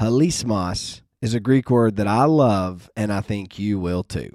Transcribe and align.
Hilasmos 0.00 1.02
is 1.20 1.34
a 1.34 1.40
Greek 1.40 1.68
word 1.68 1.96
that 1.96 2.08
I 2.08 2.24
love, 2.24 2.90
and 2.96 3.12
I 3.12 3.20
think 3.20 3.58
you 3.58 3.78
will 3.78 4.02
too. 4.02 4.34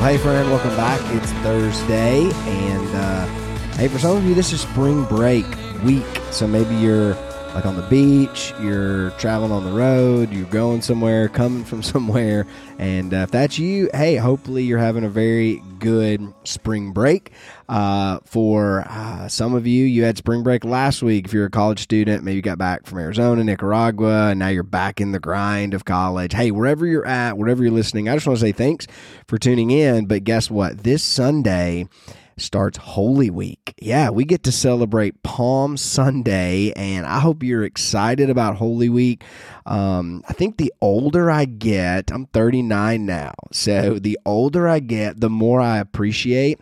Hey, 0.00 0.16
friend, 0.16 0.50
welcome 0.50 0.74
back. 0.76 1.00
It's 1.14 1.32
Thursday, 1.44 2.30
and 2.46 2.88
uh, 2.96 3.41
hey, 3.76 3.88
for 3.88 3.98
some 3.98 4.16
of 4.16 4.24
you, 4.24 4.34
this 4.34 4.52
is 4.52 4.60
spring 4.60 5.04
break 5.04 5.46
week. 5.84 6.04
So 6.30 6.46
maybe 6.46 6.74
you're 6.76 7.14
like 7.54 7.66
on 7.66 7.76
the 7.76 7.82
beach, 7.82 8.54
you're 8.62 9.10
traveling 9.12 9.52
on 9.52 9.64
the 9.64 9.72
road, 9.72 10.32
you're 10.32 10.46
going 10.46 10.80
somewhere, 10.80 11.28
coming 11.28 11.64
from 11.64 11.82
somewhere, 11.82 12.46
and 12.78 13.12
uh, 13.12 13.18
if 13.18 13.30
that's 13.30 13.58
you, 13.58 13.90
hey, 13.92 14.16
hopefully 14.16 14.64
you're 14.64 14.78
having 14.78 15.04
a 15.04 15.08
very 15.08 15.62
good 15.78 16.32
spring 16.44 16.92
break. 16.92 17.32
Uh, 17.68 18.20
for 18.24 18.84
uh, 18.88 19.28
some 19.28 19.54
of 19.54 19.66
you, 19.66 19.84
you 19.84 20.02
had 20.02 20.16
spring 20.16 20.42
break 20.42 20.64
last 20.64 21.02
week. 21.02 21.26
If 21.26 21.32
you're 21.32 21.46
a 21.46 21.50
college 21.50 21.80
student, 21.80 22.24
maybe 22.24 22.36
you 22.36 22.42
got 22.42 22.58
back 22.58 22.86
from 22.86 22.98
Arizona, 22.98 23.44
Nicaragua, 23.44 24.30
and 24.30 24.38
now 24.38 24.48
you're 24.48 24.62
back 24.62 25.00
in 25.00 25.12
the 25.12 25.20
grind 25.20 25.74
of 25.74 25.84
college. 25.84 26.32
Hey, 26.32 26.50
wherever 26.50 26.86
you're 26.86 27.06
at, 27.06 27.36
wherever 27.36 27.62
you're 27.62 27.72
listening, 27.72 28.08
I 28.08 28.14
just 28.14 28.26
want 28.26 28.38
to 28.38 28.44
say 28.44 28.52
thanks 28.52 28.86
for 29.26 29.38
tuning 29.38 29.70
in. 29.70 30.06
But 30.06 30.24
guess 30.24 30.50
what? 30.50 30.82
This 30.84 31.02
Sunday, 31.02 31.86
starts 32.36 32.78
Holy 32.78 33.30
Week. 33.30 33.74
Yeah, 33.80 34.10
we 34.10 34.24
get 34.24 34.42
to 34.44 34.52
celebrate 34.52 35.22
Palm 35.22 35.76
Sunday, 35.76 36.72
and 36.76 37.06
I 37.06 37.20
hope 37.20 37.42
you're 37.42 37.64
excited 37.64 38.30
about 38.30 38.56
Holy 38.56 38.88
Week. 38.88 39.22
Um, 39.66 40.22
I 40.28 40.32
think 40.32 40.56
the 40.56 40.72
older 40.80 41.30
I 41.30 41.44
get, 41.44 42.12
I'm 42.12 42.26
39 42.26 43.06
now, 43.06 43.32
so 43.52 43.98
the 43.98 44.18
older 44.24 44.68
I 44.68 44.80
get, 44.80 45.20
the 45.20 45.30
more 45.30 45.60
I 45.60 45.78
appreciate 45.78 46.60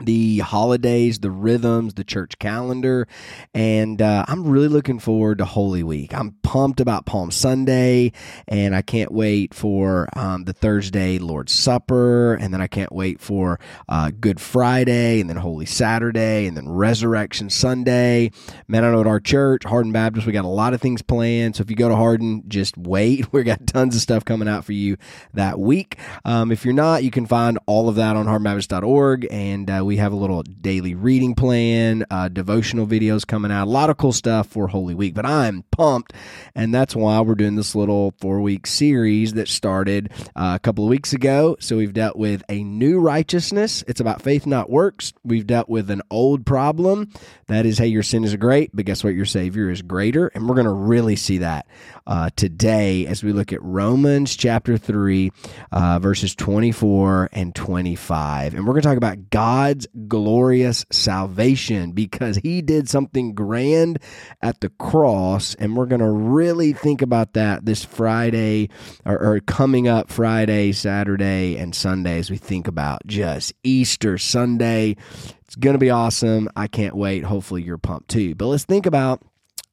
the 0.00 0.40
holidays, 0.40 1.20
the 1.20 1.30
rhythms, 1.30 1.94
the 1.94 2.02
church 2.02 2.36
calendar, 2.40 3.06
and 3.54 4.02
uh, 4.02 4.24
I'm 4.26 4.44
really 4.48 4.66
looking 4.66 4.98
forward 4.98 5.38
to 5.38 5.44
Holy 5.44 5.84
Week. 5.84 6.12
I'm 6.12 6.32
pumped 6.42 6.80
about 6.80 7.06
Palm 7.06 7.30
Sunday, 7.30 8.10
and 8.48 8.74
I 8.74 8.82
can't 8.82 9.12
wait 9.12 9.54
for 9.54 10.08
um, 10.16 10.44
the 10.44 10.52
Thursday 10.52 11.18
Lord's 11.18 11.52
Supper, 11.52 12.34
and 12.34 12.52
then 12.52 12.60
I 12.60 12.66
can't 12.66 12.90
wait 12.90 13.20
for 13.20 13.60
uh, 13.88 14.10
Good 14.18 14.40
Friday, 14.40 15.20
and 15.20 15.30
then 15.30 15.36
Holy 15.36 15.66
Saturday, 15.66 16.46
and 16.46 16.56
then 16.56 16.68
Resurrection 16.68 17.48
Sunday. 17.48 18.32
Man, 18.66 18.84
I 18.84 18.90
know 18.90 19.00
at 19.00 19.06
our 19.06 19.20
church, 19.20 19.62
Hardin 19.62 19.92
Baptist, 19.92 20.26
we 20.26 20.32
got 20.32 20.44
a 20.44 20.48
lot 20.48 20.74
of 20.74 20.80
things 20.80 21.02
planned. 21.02 21.54
So 21.54 21.62
if 21.62 21.70
you 21.70 21.76
go 21.76 21.88
to 21.88 21.96
Hardin, 21.96 22.42
just 22.48 22.76
wait. 22.76 23.26
We 23.34 23.42
got 23.42 23.66
tons 23.66 23.96
of 23.96 24.00
stuff 24.00 24.24
coming 24.24 24.46
out 24.46 24.64
for 24.64 24.72
you 24.72 24.96
that 25.34 25.58
week. 25.58 25.98
Um, 26.24 26.52
if 26.52 26.64
you're 26.64 26.72
not, 26.72 27.02
you 27.02 27.10
can 27.10 27.26
find 27.26 27.58
all 27.66 27.88
of 27.88 27.96
that 27.96 28.14
on 28.14 28.26
hardinbaptist.org, 28.26 29.26
and 29.28 29.68
uh, 29.68 29.83
we 29.84 29.96
have 29.98 30.12
a 30.12 30.16
little 30.16 30.42
daily 30.42 30.94
reading 30.94 31.34
plan, 31.34 32.04
uh, 32.10 32.28
devotional 32.28 32.86
videos 32.86 33.26
coming 33.26 33.50
out, 33.50 33.66
a 33.66 33.70
lot 33.70 33.90
of 33.90 33.96
cool 33.96 34.12
stuff 34.12 34.48
for 34.48 34.68
Holy 34.68 34.94
Week. 34.94 35.14
But 35.14 35.26
I'm 35.26 35.64
pumped, 35.70 36.12
and 36.54 36.74
that's 36.74 36.96
why 36.96 37.20
we're 37.20 37.34
doing 37.34 37.56
this 37.56 37.74
little 37.74 38.14
four 38.20 38.40
week 38.40 38.66
series 38.66 39.34
that 39.34 39.48
started 39.48 40.10
uh, 40.36 40.52
a 40.56 40.58
couple 40.58 40.84
of 40.84 40.90
weeks 40.90 41.12
ago. 41.12 41.56
So 41.60 41.76
we've 41.76 41.92
dealt 41.92 42.16
with 42.16 42.42
a 42.48 42.62
new 42.64 43.00
righteousness. 43.00 43.84
It's 43.86 44.00
about 44.00 44.22
faith, 44.22 44.46
not 44.46 44.70
works. 44.70 45.12
We've 45.22 45.46
dealt 45.46 45.68
with 45.68 45.90
an 45.90 46.02
old 46.10 46.46
problem 46.46 47.10
that 47.46 47.66
is, 47.66 47.78
hey, 47.78 47.88
your 47.88 48.02
sin 48.02 48.24
is 48.24 48.34
great, 48.36 48.70
but 48.74 48.84
guess 48.84 49.04
what? 49.04 49.14
Your 49.14 49.26
Savior 49.26 49.70
is 49.70 49.82
greater. 49.82 50.28
And 50.28 50.48
we're 50.48 50.54
going 50.54 50.66
to 50.66 50.72
really 50.72 51.16
see 51.16 51.38
that 51.38 51.66
uh, 52.06 52.30
today 52.36 53.06
as 53.06 53.22
we 53.22 53.32
look 53.32 53.52
at 53.52 53.62
Romans 53.62 54.36
chapter 54.36 54.78
3, 54.78 55.30
uh, 55.72 55.98
verses 55.98 56.34
24 56.34 57.30
and 57.32 57.54
25. 57.54 58.54
And 58.54 58.66
we're 58.66 58.72
going 58.72 58.82
to 58.82 58.88
talk 58.88 58.96
about 58.96 59.30
God's 59.74 59.88
glorious 60.06 60.86
salvation 60.92 61.90
because 61.90 62.36
he 62.36 62.62
did 62.62 62.88
something 62.88 63.34
grand 63.34 63.98
at 64.40 64.60
the 64.60 64.68
cross. 64.68 65.56
And 65.56 65.76
we're 65.76 65.86
going 65.86 66.00
to 66.00 66.10
really 66.10 66.72
think 66.72 67.02
about 67.02 67.32
that 67.32 67.66
this 67.66 67.84
Friday 67.84 68.68
or, 69.04 69.18
or 69.18 69.40
coming 69.40 69.88
up 69.88 70.10
Friday, 70.10 70.70
Saturday, 70.70 71.56
and 71.56 71.74
Sunday 71.74 72.20
as 72.20 72.30
we 72.30 72.36
think 72.36 72.68
about 72.68 73.04
just 73.08 73.52
Easter 73.64 74.16
Sunday. 74.16 74.96
It's 75.40 75.56
going 75.56 75.74
to 75.74 75.80
be 75.80 75.90
awesome. 75.90 76.48
I 76.54 76.68
can't 76.68 76.94
wait. 76.94 77.24
Hopefully, 77.24 77.64
you're 77.64 77.76
pumped 77.76 78.10
too. 78.10 78.36
But 78.36 78.46
let's 78.46 78.64
think 78.64 78.86
about 78.86 79.22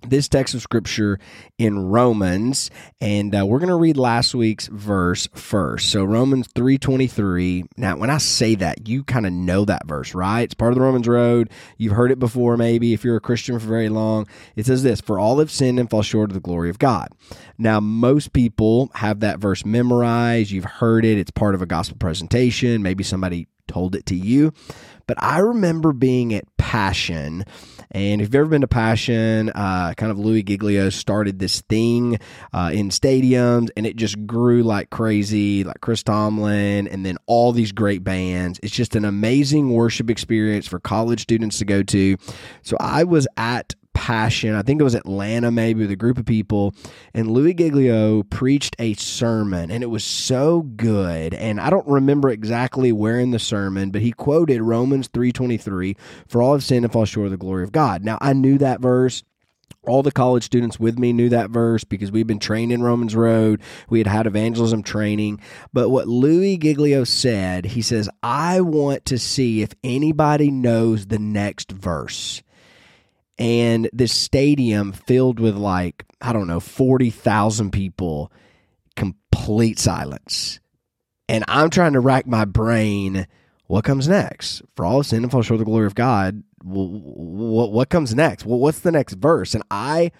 this 0.07 0.27
text 0.27 0.53
of 0.53 0.61
scripture 0.61 1.19
in 1.57 1.77
Romans, 1.89 2.69
and 2.99 3.35
uh, 3.35 3.45
we're 3.45 3.59
going 3.59 3.69
to 3.69 3.75
read 3.75 3.97
last 3.97 4.33
week's 4.33 4.67
verse 4.67 5.27
first. 5.33 5.89
So 5.89 6.03
Romans 6.03 6.47
three 6.55 6.77
twenty 6.77 7.07
three. 7.07 7.65
Now, 7.77 7.97
when 7.97 8.09
I 8.09 8.17
say 8.17 8.55
that, 8.55 8.87
you 8.87 9.03
kind 9.03 9.25
of 9.25 9.33
know 9.33 9.65
that 9.65 9.87
verse, 9.87 10.13
right? 10.13 10.41
It's 10.41 10.53
part 10.53 10.71
of 10.71 10.75
the 10.75 10.83
Romans 10.83 11.07
road. 11.07 11.49
You've 11.77 11.93
heard 11.93 12.11
it 12.11 12.19
before, 12.19 12.57
maybe 12.57 12.93
if 12.93 13.03
you're 13.03 13.15
a 13.15 13.21
Christian 13.21 13.59
for 13.59 13.67
very 13.67 13.89
long. 13.89 14.27
It 14.55 14.65
says 14.65 14.83
this: 14.83 15.01
"For 15.01 15.19
all 15.19 15.39
have 15.39 15.51
sinned 15.51 15.79
and 15.79 15.89
fall 15.89 16.01
short 16.01 16.31
of 16.31 16.33
the 16.33 16.39
glory 16.39 16.69
of 16.69 16.79
God." 16.79 17.09
Now, 17.57 17.79
most 17.79 18.33
people 18.33 18.89
have 18.95 19.19
that 19.19 19.39
verse 19.39 19.63
memorized. 19.65 20.51
You've 20.51 20.65
heard 20.65 21.05
it. 21.05 21.17
It's 21.17 21.31
part 21.31 21.53
of 21.53 21.61
a 21.61 21.67
gospel 21.67 21.97
presentation. 21.97 22.81
Maybe 22.81 23.03
somebody 23.03 23.47
told 23.71 23.95
it 23.95 24.05
to 24.07 24.15
you. 24.15 24.53
But 25.07 25.21
I 25.21 25.39
remember 25.39 25.91
being 25.91 26.33
at 26.33 26.45
Passion, 26.57 27.43
and 27.91 28.21
if 28.21 28.27
you've 28.27 28.35
ever 28.35 28.49
been 28.49 28.61
to 28.61 28.67
Passion, 28.67 29.49
uh, 29.49 29.93
kind 29.95 30.11
of 30.11 30.17
Louis 30.17 30.43
Giglio 30.43 30.89
started 30.89 31.39
this 31.39 31.61
thing 31.61 32.19
uh, 32.53 32.71
in 32.73 32.89
stadiums, 32.89 33.69
and 33.75 33.85
it 33.85 33.95
just 33.95 34.25
grew 34.25 34.63
like 34.63 34.89
crazy, 34.89 35.63
like 35.63 35.81
Chris 35.81 36.03
Tomlin, 36.03 36.87
and 36.87 37.05
then 37.05 37.17
all 37.25 37.51
these 37.51 37.71
great 37.71 38.03
bands. 38.03 38.59
It's 38.63 38.73
just 38.73 38.95
an 38.95 39.03
amazing 39.03 39.71
worship 39.71 40.09
experience 40.09 40.67
for 40.67 40.79
college 40.79 41.21
students 41.21 41.57
to 41.59 41.65
go 41.65 41.83
to. 41.83 42.17
So 42.61 42.77
I 42.79 43.03
was 43.03 43.27
at 43.35 43.73
passion. 43.93 44.55
I 44.55 44.61
think 44.61 44.81
it 44.81 44.83
was 44.83 44.95
Atlanta, 44.95 45.51
maybe 45.51 45.81
with 45.81 45.91
a 45.91 45.95
group 45.95 46.17
of 46.17 46.25
people, 46.25 46.73
and 47.13 47.31
Louis 47.31 47.53
Giglio 47.53 48.23
preached 48.23 48.75
a 48.79 48.93
sermon, 48.95 49.71
and 49.71 49.83
it 49.83 49.87
was 49.87 50.03
so 50.03 50.61
good. 50.61 51.33
And 51.33 51.59
I 51.59 51.69
don't 51.69 51.87
remember 51.87 52.29
exactly 52.29 52.91
where 52.91 53.19
in 53.19 53.31
the 53.31 53.39
sermon, 53.39 53.91
but 53.91 54.01
he 54.01 54.11
quoted 54.11 54.61
Romans 54.61 55.09
three 55.13 55.31
twenty 55.31 55.57
three, 55.57 55.95
"For 56.27 56.41
all 56.41 56.53
have 56.53 56.63
sinned 56.63 56.85
and 56.85 56.91
fall 56.91 57.05
short 57.05 57.25
of 57.25 57.31
the 57.31 57.37
glory 57.37 57.63
of 57.63 57.71
God." 57.71 58.03
Now 58.03 58.17
I 58.21 58.33
knew 58.33 58.57
that 58.57 58.81
verse. 58.81 59.23
All 59.87 60.03
the 60.03 60.11
college 60.11 60.43
students 60.43 60.79
with 60.79 60.99
me 60.99 61.11
knew 61.11 61.29
that 61.29 61.49
verse 61.49 61.83
because 61.83 62.11
we've 62.11 62.27
been 62.27 62.37
trained 62.37 62.71
in 62.71 62.83
Romans 62.83 63.15
Road. 63.15 63.61
We 63.89 63.97
had 63.97 64.05
had 64.05 64.27
evangelism 64.27 64.83
training. 64.83 65.39
But 65.73 65.89
what 65.89 66.07
Louis 66.07 66.57
Giglio 66.57 67.03
said, 67.03 67.65
he 67.65 67.81
says, 67.81 68.07
I 68.21 68.61
want 68.61 69.05
to 69.05 69.17
see 69.17 69.63
if 69.63 69.71
anybody 69.83 70.51
knows 70.51 71.07
the 71.07 71.17
next 71.17 71.71
verse 71.71 72.43
and 73.41 73.89
this 73.91 74.13
stadium 74.13 74.91
filled 74.91 75.39
with 75.39 75.55
like 75.55 76.05
I 76.21 76.31
don't 76.31 76.45
know 76.45 76.59
forty 76.59 77.09
thousand 77.09 77.71
people, 77.71 78.31
complete 78.95 79.79
silence, 79.79 80.59
and 81.27 81.43
I'm 81.47 81.71
trying 81.71 81.93
to 81.93 81.99
rack 81.99 82.27
my 82.27 82.45
brain. 82.45 83.25
What 83.65 83.83
comes 83.83 84.07
next? 84.07 84.61
For 84.75 84.85
all 84.85 85.01
sin 85.01 85.23
and 85.23 85.31
fall 85.31 85.41
short 85.41 85.55
of 85.55 85.59
the 85.59 85.65
glory 85.65 85.87
of 85.87 85.95
God. 85.95 86.43
What 86.63 87.71
what 87.71 87.89
comes 87.89 88.13
next? 88.13 88.45
Well, 88.45 88.59
what's 88.59 88.81
the 88.81 88.91
next 88.91 89.15
verse? 89.15 89.55
And 89.55 89.63
I. 89.71 90.11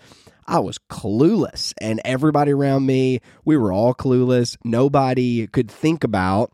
I 0.48 0.60
was 0.60 0.80
clueless, 0.90 1.72
and 1.80 2.02
everybody 2.04 2.52
around 2.52 2.86
me, 2.86 3.22
we 3.46 3.56
were 3.56 3.72
all 3.72 3.94
clueless. 3.94 4.58
Nobody 4.66 5.48
could 5.48 5.72
think 5.72 6.04
about 6.04 6.52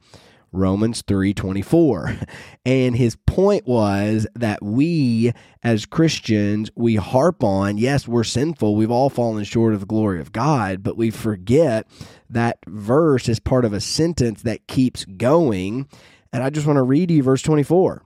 Romans 0.52 1.04
3:24. 1.04 2.28
And 2.66 2.98
his 2.98 3.16
point 3.26 3.66
was 3.66 4.28
that 4.36 4.62
we 4.62 5.32
as 5.64 5.86
Christians, 5.86 6.70
we 6.76 6.96
harp 6.96 7.42
on, 7.42 7.78
yes, 7.78 8.10
we're 8.10 8.26
sinful. 8.26 8.76
We've 8.76 8.92
all 8.92 9.10
fallen 9.10 9.46
short 9.46 9.74
of 9.74 9.80
the 9.80 9.86
glory 9.86 10.20
of 10.20 10.34
God, 10.34 10.84
but 10.84 10.98
we 10.98 11.10
forget 11.10 11.88
that 12.30 12.58
verse 12.68 13.30
is 13.30 13.40
part 13.40 13.64
of 13.64 13.72
a 13.72 13.80
sentence 13.80 14.42
that 14.42 14.68
keeps 14.68 15.06
going. 15.06 15.88
And 16.34 16.44
I 16.44 16.50
just 16.50 16.68
want 16.68 16.76
to 16.76 16.84
read 16.84 17.10
you 17.10 17.24
verse 17.24 17.42
24. 17.42 18.04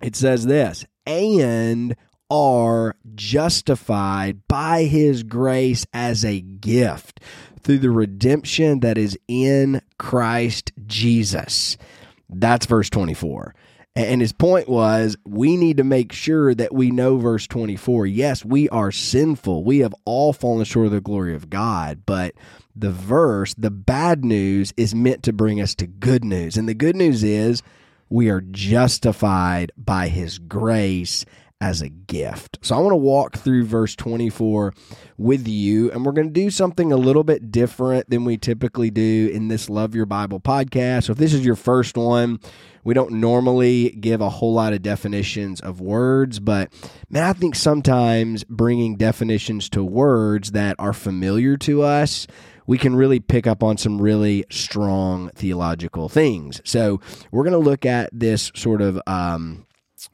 It 0.00 0.14
says 0.14 0.46
this, 0.46 0.86
and 1.04 1.96
are 2.30 2.94
justified 3.14 4.46
by 4.48 4.84
his 4.84 5.22
grace 5.22 5.86
as 5.92 6.24
a 6.24 6.40
gift 6.40 7.20
through 7.68 7.78
the 7.78 7.90
redemption 7.90 8.80
that 8.80 8.96
is 8.96 9.18
in 9.28 9.82
Christ 9.98 10.72
Jesus. 10.86 11.76
That's 12.30 12.64
verse 12.64 12.88
24. 12.88 13.54
And 13.94 14.22
his 14.22 14.32
point 14.32 14.70
was, 14.70 15.18
we 15.26 15.54
need 15.58 15.76
to 15.76 15.84
make 15.84 16.14
sure 16.14 16.54
that 16.54 16.72
we 16.72 16.90
know 16.90 17.18
verse 17.18 17.46
24. 17.46 18.06
Yes, 18.06 18.42
we 18.42 18.70
are 18.70 18.90
sinful. 18.90 19.64
We 19.64 19.80
have 19.80 19.94
all 20.06 20.32
fallen 20.32 20.64
short 20.64 20.86
of 20.86 20.92
the 20.92 21.02
glory 21.02 21.34
of 21.34 21.50
God. 21.50 22.04
But 22.06 22.34
the 22.74 22.90
verse, 22.90 23.52
the 23.52 23.70
bad 23.70 24.24
news, 24.24 24.72
is 24.78 24.94
meant 24.94 25.22
to 25.24 25.34
bring 25.34 25.60
us 25.60 25.74
to 25.74 25.86
good 25.86 26.24
news. 26.24 26.56
And 26.56 26.66
the 26.66 26.74
good 26.74 26.96
news 26.96 27.22
is, 27.22 27.62
we 28.08 28.30
are 28.30 28.40
justified 28.40 29.72
by 29.76 30.08
his 30.08 30.38
grace 30.38 31.26
as 31.60 31.82
a 31.82 31.88
gift. 31.88 32.58
So 32.62 32.76
I 32.76 32.78
want 32.78 32.92
to 32.92 32.96
walk 32.96 33.36
through 33.36 33.64
verse 33.64 33.96
24 33.96 34.72
with 35.16 35.48
you, 35.48 35.90
and 35.90 36.04
we're 36.04 36.12
going 36.12 36.28
to 36.28 36.32
do 36.32 36.50
something 36.50 36.92
a 36.92 36.96
little 36.96 37.24
bit 37.24 37.50
different 37.50 38.08
than 38.10 38.24
we 38.24 38.36
typically 38.36 38.90
do 38.90 39.30
in 39.32 39.48
this 39.48 39.68
Love 39.68 39.94
Your 39.94 40.06
Bible 40.06 40.40
podcast. 40.40 41.04
So 41.04 41.12
if 41.12 41.18
this 41.18 41.34
is 41.34 41.44
your 41.44 41.56
first 41.56 41.96
one, 41.96 42.38
we 42.84 42.94
don't 42.94 43.12
normally 43.12 43.90
give 43.90 44.20
a 44.20 44.30
whole 44.30 44.54
lot 44.54 44.72
of 44.72 44.82
definitions 44.82 45.60
of 45.60 45.80
words, 45.80 46.38
but 46.38 46.72
man, 47.10 47.24
I 47.24 47.32
think 47.32 47.56
sometimes 47.56 48.44
bringing 48.44 48.96
definitions 48.96 49.68
to 49.70 49.82
words 49.84 50.52
that 50.52 50.76
are 50.78 50.92
familiar 50.92 51.56
to 51.58 51.82
us 51.82 52.26
we 52.68 52.76
can 52.76 52.94
really 52.94 53.18
pick 53.18 53.46
up 53.46 53.62
on 53.62 53.78
some 53.78 54.00
really 54.00 54.44
strong 54.50 55.30
theological 55.30 56.10
things. 56.10 56.60
So 56.64 57.00
we're 57.32 57.42
going 57.42 57.52
to 57.54 57.58
look 57.58 57.86
at 57.86 58.10
this 58.12 58.52
sort 58.54 58.82
of 58.82 59.00
um, 59.06 59.64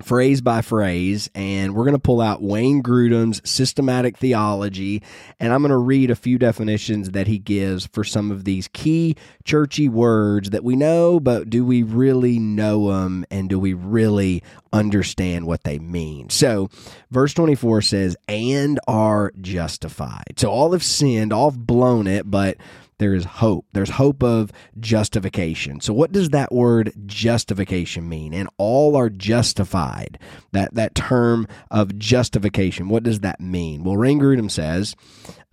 phrase 0.02 0.40
by 0.40 0.62
phrase, 0.62 1.28
and 1.34 1.74
we're 1.74 1.84
going 1.84 1.92
to 1.92 1.98
pull 1.98 2.20
out 2.20 2.42
Wayne 2.42 2.82
Grudem's 2.82 3.40
systematic 3.48 4.16
theology, 4.16 5.02
and 5.38 5.52
I'm 5.52 5.62
going 5.62 5.70
to 5.70 5.76
read 5.76 6.10
a 6.10 6.16
few 6.16 6.38
definitions 6.38 7.10
that 7.10 7.26
he 7.26 7.38
gives 7.38 7.86
for 7.86 8.04
some 8.04 8.30
of 8.30 8.44
these 8.44 8.68
key 8.68 9.16
churchy 9.44 9.88
words 9.88 10.50
that 10.50 10.64
we 10.64 10.76
know, 10.76 11.20
but 11.20 11.50
do 11.50 11.64
we 11.64 11.82
really 11.82 12.38
know 12.38 12.90
them, 12.90 13.26
and 13.30 13.48
do 13.48 13.58
we 13.58 13.74
really 13.74 14.42
understand 14.72 15.46
what 15.46 15.64
they 15.64 15.78
mean? 15.78 16.30
So, 16.30 16.68
verse 17.10 17.34
24 17.34 17.82
says, 17.82 18.16
"And 18.28 18.80
are 18.88 19.32
justified." 19.40 20.34
So 20.38 20.50
all 20.50 20.72
have 20.72 20.82
sinned, 20.82 21.32
all 21.32 21.50
have 21.50 21.66
blown 21.66 22.06
it, 22.06 22.30
but 22.30 22.56
there 22.98 23.14
is 23.14 23.24
hope. 23.24 23.66
There's 23.72 23.90
hope 23.90 24.22
of 24.22 24.50
justification. 24.78 25.80
So 25.80 25.92
what 25.92 26.12
does 26.12 26.30
that 26.30 26.52
word 26.52 26.92
justification 27.06 28.08
mean? 28.08 28.32
And 28.32 28.48
all 28.56 28.96
are 28.96 29.10
justified. 29.10 30.18
That 30.52 30.74
that 30.74 30.94
term 30.94 31.46
of 31.70 31.98
justification, 31.98 32.88
what 32.88 33.02
does 33.02 33.20
that 33.20 33.40
mean? 33.40 33.84
Well, 33.84 33.96
Grudem 33.96 34.50
says, 34.50 34.94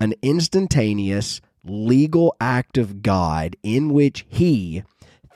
an 0.00 0.14
instantaneous 0.22 1.40
legal 1.64 2.34
act 2.40 2.78
of 2.78 3.02
God 3.02 3.56
in 3.62 3.92
which 3.92 4.24
he 4.28 4.82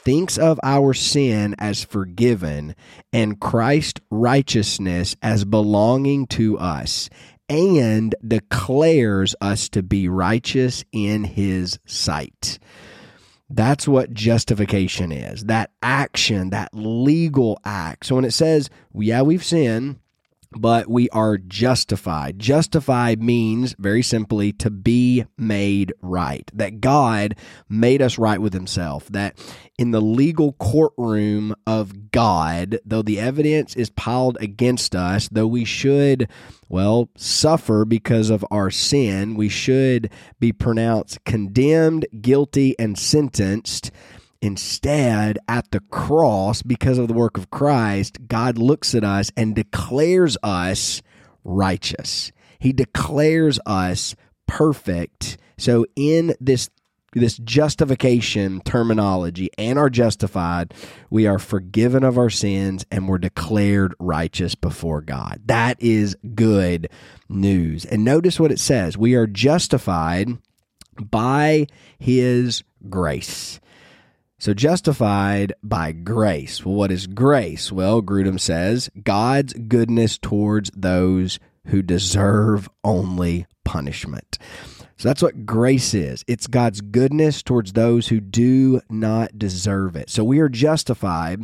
thinks 0.06 0.38
of 0.38 0.60
our 0.62 0.94
sin 0.94 1.54
as 1.58 1.82
forgiven 1.82 2.76
and 3.12 3.40
Christ's 3.40 4.00
righteousness 4.10 5.16
as 5.20 5.44
belonging 5.44 6.28
to 6.28 6.58
us 6.58 7.10
and 7.48 8.14
declares 8.26 9.34
us 9.40 9.69
to 9.70 9.82
be 9.82 10.08
righteous 10.08 10.84
in 10.93 11.25
his 11.25 11.78
sight. 11.87 12.58
That's 13.48 13.87
what 13.87 14.12
justification 14.12 15.12
is 15.12 15.44
that 15.44 15.70
action, 15.82 16.50
that 16.50 16.70
legal 16.72 17.60
act. 17.64 18.06
So 18.06 18.16
when 18.16 18.25
it 18.25 18.32
says, 18.32 18.70
yeah, 18.94 19.22
we've 19.22 19.44
sinned, 19.44 20.00
but 20.52 20.88
we 20.88 21.08
are 21.10 21.38
justified. 21.38 22.38
Justified 22.38 23.22
means, 23.22 23.75
very 23.78 24.02
simply, 24.02 24.52
to 24.52 24.70
be 24.70 25.25
made 25.37 25.93
right. 26.00 26.50
That 26.54 26.81
God 26.81 27.37
made 27.69 28.02
us 28.02 28.19
right 28.19 28.40
with 28.40 28.52
Himself. 28.52 29.06
That 29.08 29.38
in 29.78 29.90
the 29.90 30.00
legal 30.00 30.52
courtroom 30.54 31.54
of 31.66 32.10
God, 32.10 32.78
though 32.84 33.02
the 33.02 33.20
evidence 33.20 33.76
is 33.76 33.90
piled 33.90 34.38
against 34.40 34.94
us, 34.94 35.28
though 35.28 35.46
we 35.46 35.64
should, 35.64 36.28
well, 36.69 37.10
suffer 37.16 37.84
because 37.84 38.31
of 38.31 38.44
our 38.50 38.70
sin, 38.70 39.34
we 39.34 39.49
should 39.49 40.10
be 40.40 40.52
pronounced 40.52 41.25
condemned, 41.25 42.06
guilty, 42.20 42.75
and 42.78 42.99
sentenced 42.99 43.90
Instead, 44.42 45.38
at 45.48 45.70
the 45.70 45.80
cross, 45.90 46.62
because 46.62 46.98
of 46.98 47.08
the 47.08 47.14
work 47.14 47.36
of 47.36 47.50
Christ, 47.50 48.28
God 48.28 48.58
looks 48.58 48.94
at 48.94 49.04
us 49.04 49.30
and 49.36 49.54
declares 49.54 50.36
us 50.42 51.02
righteous. 51.44 52.32
He 52.58 52.72
declares 52.72 53.58
us 53.66 54.14
perfect. 54.46 55.38
So, 55.58 55.86
in 55.96 56.34
this 56.40 56.70
this 57.12 57.38
justification 57.38 58.60
terminology 58.60 59.48
and 59.56 59.78
are 59.78 59.88
justified, 59.88 60.74
we 61.08 61.26
are 61.26 61.38
forgiven 61.38 62.04
of 62.04 62.18
our 62.18 62.28
sins 62.28 62.84
and 62.90 63.08
we're 63.08 63.16
declared 63.16 63.94
righteous 63.98 64.54
before 64.54 65.00
God. 65.00 65.40
That 65.46 65.82
is 65.82 66.14
good 66.34 66.90
news. 67.28 67.86
And 67.86 68.04
notice 68.04 68.38
what 68.38 68.52
it 68.52 68.58
says 68.58 68.98
we 68.98 69.14
are 69.14 69.26
justified 69.26 70.28
by 71.00 71.66
his 71.98 72.62
grace. 72.88 73.60
So, 74.38 74.52
justified 74.52 75.54
by 75.62 75.92
grace. 75.92 76.64
Well, 76.64 76.74
what 76.74 76.92
is 76.92 77.06
grace? 77.06 77.72
Well, 77.72 78.02
Grudem 78.02 78.38
says 78.38 78.90
God's 79.02 79.54
goodness 79.54 80.18
towards 80.18 80.70
those 80.74 81.38
who 81.66 81.80
deserve 81.82 82.68
only 82.84 83.46
punishment. 83.64 84.38
So 84.98 85.08
that's 85.08 85.22
what 85.22 85.44
grace 85.44 85.92
is. 85.92 86.24
It's 86.26 86.46
God's 86.46 86.80
goodness 86.80 87.42
towards 87.42 87.74
those 87.74 88.08
who 88.08 88.18
do 88.18 88.80
not 88.88 89.38
deserve 89.38 89.94
it. 89.94 90.08
So 90.08 90.24
we 90.24 90.38
are 90.38 90.48
justified. 90.48 91.42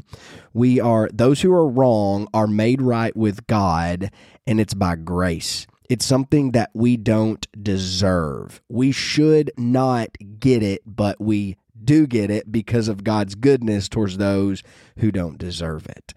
We 0.54 0.80
are, 0.80 1.10
those 1.12 1.42
who 1.42 1.52
are 1.52 1.68
wrong 1.68 2.28
are 2.32 2.46
made 2.46 2.80
right 2.80 3.14
with 3.14 3.46
God, 3.46 4.10
and 4.46 4.58
it's 4.58 4.72
by 4.72 4.96
grace. 4.96 5.66
It's 5.90 6.06
something 6.06 6.52
that 6.52 6.70
we 6.72 6.96
don't 6.96 7.46
deserve. 7.62 8.62
We 8.70 8.92
should 8.92 9.50
not 9.58 10.16
get 10.38 10.62
it, 10.62 10.80
but 10.86 11.20
we 11.20 11.56
do 11.84 12.06
get 12.06 12.30
it 12.30 12.50
because 12.50 12.88
of 12.88 13.04
God's 13.04 13.34
goodness 13.34 13.88
towards 13.88 14.18
those 14.18 14.62
who 14.98 15.12
don't 15.12 15.38
deserve 15.38 15.86
it. 15.86 16.14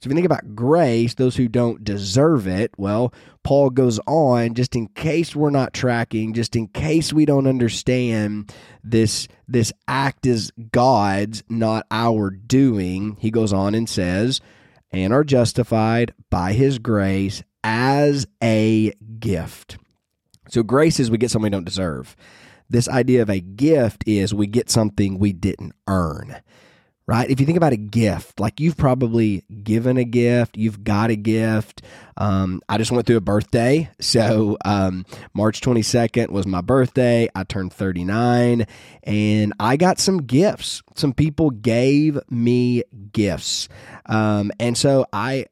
So 0.00 0.06
if 0.06 0.12
you 0.12 0.14
think 0.14 0.26
about 0.26 0.54
grace, 0.54 1.14
those 1.14 1.34
who 1.34 1.48
don't 1.48 1.82
deserve 1.82 2.46
it, 2.46 2.70
well, 2.78 3.12
Paul 3.42 3.70
goes 3.70 3.98
on 4.06 4.54
just 4.54 4.76
in 4.76 4.86
case 4.88 5.34
we're 5.34 5.50
not 5.50 5.72
tracking, 5.72 6.34
just 6.34 6.54
in 6.54 6.68
case 6.68 7.12
we 7.12 7.24
don't 7.24 7.48
understand 7.48 8.54
this 8.84 9.26
this 9.48 9.72
act 9.88 10.24
is 10.24 10.52
God's, 10.70 11.42
not 11.48 11.84
our 11.90 12.30
doing. 12.30 13.16
He 13.18 13.32
goes 13.32 13.52
on 13.52 13.74
and 13.74 13.88
says, 13.88 14.40
and 14.92 15.12
are 15.12 15.24
justified 15.24 16.14
by 16.30 16.52
his 16.52 16.78
grace 16.78 17.42
as 17.64 18.24
a 18.40 18.92
gift. 19.18 19.78
So 20.48 20.62
grace 20.62 21.00
is 21.00 21.10
we 21.10 21.18
get 21.18 21.32
something 21.32 21.50
we 21.50 21.50
don't 21.50 21.64
deserve 21.64 22.16
this 22.70 22.88
idea 22.88 23.22
of 23.22 23.30
a 23.30 23.40
gift 23.40 24.04
is 24.06 24.34
we 24.34 24.46
get 24.46 24.70
something 24.70 25.18
we 25.18 25.32
didn't 25.32 25.74
earn 25.86 26.40
right? 27.08 27.30
If 27.30 27.40
you 27.40 27.46
think 27.46 27.56
about 27.56 27.72
a 27.72 27.78
gift, 27.78 28.38
like 28.38 28.60
you've 28.60 28.76
probably 28.76 29.42
given 29.62 29.96
a 29.96 30.04
gift, 30.04 30.58
you've 30.58 30.84
got 30.84 31.08
a 31.10 31.16
gift. 31.16 31.80
Um, 32.18 32.60
I 32.68 32.76
just 32.76 32.92
went 32.92 33.06
through 33.06 33.16
a 33.16 33.22
birthday. 33.22 33.90
So 34.00 34.56
um, 34.64 35.06
March 35.34 35.60
22nd 35.60 36.30
was 36.30 36.46
my 36.46 36.60
birthday. 36.60 37.28
I 37.34 37.44
turned 37.44 37.72
39 37.72 38.66
and 39.02 39.52
I 39.60 39.76
got 39.76 39.98
some 39.98 40.22
gifts. 40.22 40.82
Some 40.94 41.12
people 41.12 41.50
gave 41.50 42.18
me 42.30 42.84
gifts. 43.12 43.68
Um, 44.06 44.50
and 44.58 44.76
so 44.76 45.06
I, 45.12 45.46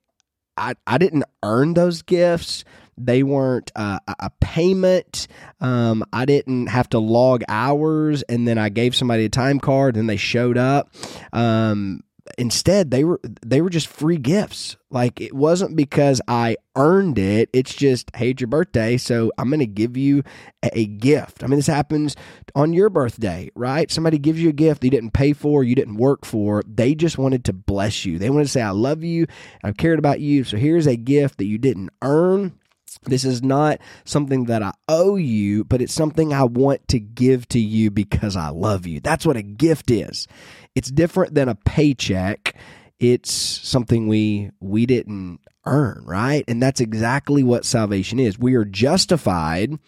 I, 0.57 0.75
I 0.87 0.99
didn't 0.99 1.25
earn 1.43 1.75
those 1.75 2.03
gifts 2.03 2.65
they 2.99 3.23
weren't 3.23 3.73
uh, 3.77 3.99
a 4.07 4.31
payment. 4.41 5.29
Um, 5.61 6.05
I 6.13 6.25
didn't 6.25 6.69
have 6.69 6.89
to 6.91 6.99
log 6.99 7.43
hours, 7.49 8.23
and 8.23 8.47
then 8.47 8.59
I 8.59 8.69
gave 8.69 8.95
somebody 8.95 9.25
a 9.27 9.29
time 9.29 9.61
card, 9.61 9.97
and 9.97 10.09
they 10.09 10.17
showed 10.17 10.59
up. 10.59 10.93
Um, 11.33 12.03
instead, 12.39 12.91
they 12.91 13.05
were 13.05 13.21
they 13.45 13.61
were 13.61 13.71
just 13.71 13.87
free 13.87 14.17
gifts. 14.17 14.77
Like 14.91 15.21
it 15.21 15.35
wasn't 15.35 15.77
because 15.77 16.21
I 16.27 16.57
earned 16.75 17.19
it. 17.19 17.51
It's 17.53 17.75
just 17.75 18.11
hey, 18.15 18.31
it's 18.31 18.41
your 18.41 18.49
birthday, 18.49 18.97
so 18.97 19.31
I'm 19.39 19.49
going 19.49 19.61
to 19.61 19.67
give 19.67 19.97
you 19.97 20.23
a, 20.63 20.87
gift. 20.87 21.45
I 21.45 21.47
mean, 21.47 21.59
this 21.59 21.67
happens 21.67 22.17
on 22.55 22.73
your 22.73 22.91
birthday, 22.91 23.51
right? 23.55 23.91
Somebody 23.91 24.19
gives 24.19 24.41
you 24.41 24.49
a 24.49 24.53
gift 24.53 24.85
you 24.85 24.91
didn't 24.91 25.13
pay 25.13 25.33
for, 25.33 25.63
you 25.63 25.75
didn't 25.75 25.97
work 25.97 26.25
for. 26.25 26.63
They 26.67 26.95
just 26.95 27.19
wanted 27.19 27.45
to 27.45 27.53
bless 27.53 28.05
you. 28.05 28.19
They 28.19 28.31
wanted 28.31 28.45
to 28.45 28.51
say, 28.51 28.63
"I 28.63 28.71
love 28.71 29.05
you. 29.05 29.27
I've 29.63 29.77
cared 29.77 29.99
about 29.99 30.21
you." 30.21 30.45
So 30.45 30.57
here's 30.57 30.87
a 30.87 30.97
gift 30.97 31.39
that 31.39 31.47
you 31.47 31.59
didn't 31.59 31.91
earn 32.03 32.59
this 33.05 33.25
is 33.25 33.43
not 33.43 33.81
something 34.05 34.45
that 34.47 34.63
I 34.63 34.73
owe 34.89 35.17
you, 35.17 35.65
but 35.65 35.81
it's 35.81 35.95
something 35.95 36.33
I 36.33 36.45
want 36.45 36.87
to 36.89 37.01
give 37.01 37.49
to 37.49 37.59
you 37.59 37.91
because 37.91 38.37
I 38.37 38.49
love 38.49 38.87
you. 38.87 39.01
That's 39.01 39.27
what 39.27 39.37
a 39.37 39.43
gift 39.43 39.91
is. 39.91 40.27
It's 40.75 40.91
different 40.91 41.35
than 41.35 41.49
a 41.49 41.55
paycheck. 41.55 42.57
It's 42.99 43.33
something 43.33 44.09
we 44.09 44.51
we 44.61 44.87
didn't 44.87 45.41
earn, 45.67 46.03
right? 46.07 46.45
And 46.49 46.63
that's 46.63 46.81
exactly 46.81 47.43
what 47.43 47.65
salvation 47.65 48.19
is. 48.19 48.39
We 48.39 48.55
are 48.55 48.65
justified, 48.65 49.79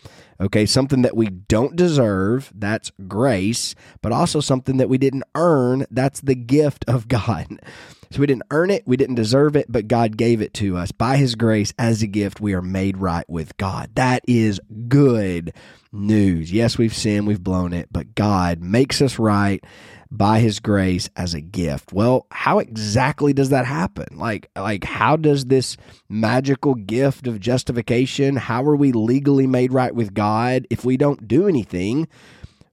okay, 0.41 0.67
something 0.67 1.03
that 1.03 1.17
we 1.17 1.27
don't 1.27 1.77
deserve, 1.77 2.53
that's 2.55 2.93
grace, 3.07 3.75
but 4.03 4.13
also 4.13 4.41
something 4.41 4.77
that 4.77 4.89
we 4.89 4.99
didn't 4.99 5.25
earn, 5.35 5.87
that's 5.91 6.21
the 6.21 6.35
gift 6.35 6.85
of 6.89 7.09
God. 7.09 7.61
So 8.11 8.21
we 8.21 8.27
didn't 8.27 8.45
earn 8.51 8.71
it, 8.71 8.85
we 8.87 8.97
didn't 8.97 9.17
deserve 9.17 9.55
it, 9.55 9.67
but 9.71 9.87
God 9.87 10.17
gave 10.17 10.41
it 10.41 10.55
to 10.55 10.79
us. 10.79 10.93
By 10.93 11.19
his 11.19 11.35
grace, 11.35 11.75
as 11.79 12.03
a 12.03 12.07
gift, 12.07 12.41
we 12.41 12.55
are 12.55 12.63
made 12.63 12.97
right 12.97 13.29
with 13.29 13.55
God. 13.59 13.91
That 13.97 14.23
is 14.27 14.63
good 14.89 15.53
news. 15.93 16.51
Yes, 16.51 16.79
we've 16.79 16.97
sinned, 16.97 17.27
we've 17.27 17.45
blown 17.45 17.75
it, 17.75 17.89
but 17.93 18.15
God 18.15 18.63
makes 18.63 19.03
us 19.03 19.19
right 19.19 19.63
by 20.11 20.41
his 20.41 20.61
grace 20.61 21.11
as 21.17 21.35
a 21.35 21.41
gift. 21.41 21.93
Well, 21.93 22.27
how 22.31 22.59
exactly 22.59 23.33
does 23.33 23.51
that 23.51 23.67
happen? 23.67 24.17
Like 24.17 24.51
like 24.57 24.85
how 24.85 25.17
does 25.17 25.47
this 25.47 25.77
magical 26.09 26.75
gift 26.75 27.27
of 27.27 27.41
justification, 27.41 28.37
how 28.37 28.65
are 28.65 28.77
we 28.77 28.93
legally 28.93 29.47
made 29.47 29.73
right 29.73 29.95
with 29.95 30.15
God 30.15 30.67
if 30.71 30.85
we 30.85 30.97
don't 30.97 31.29
do 31.29 31.49
anything? 31.49 32.09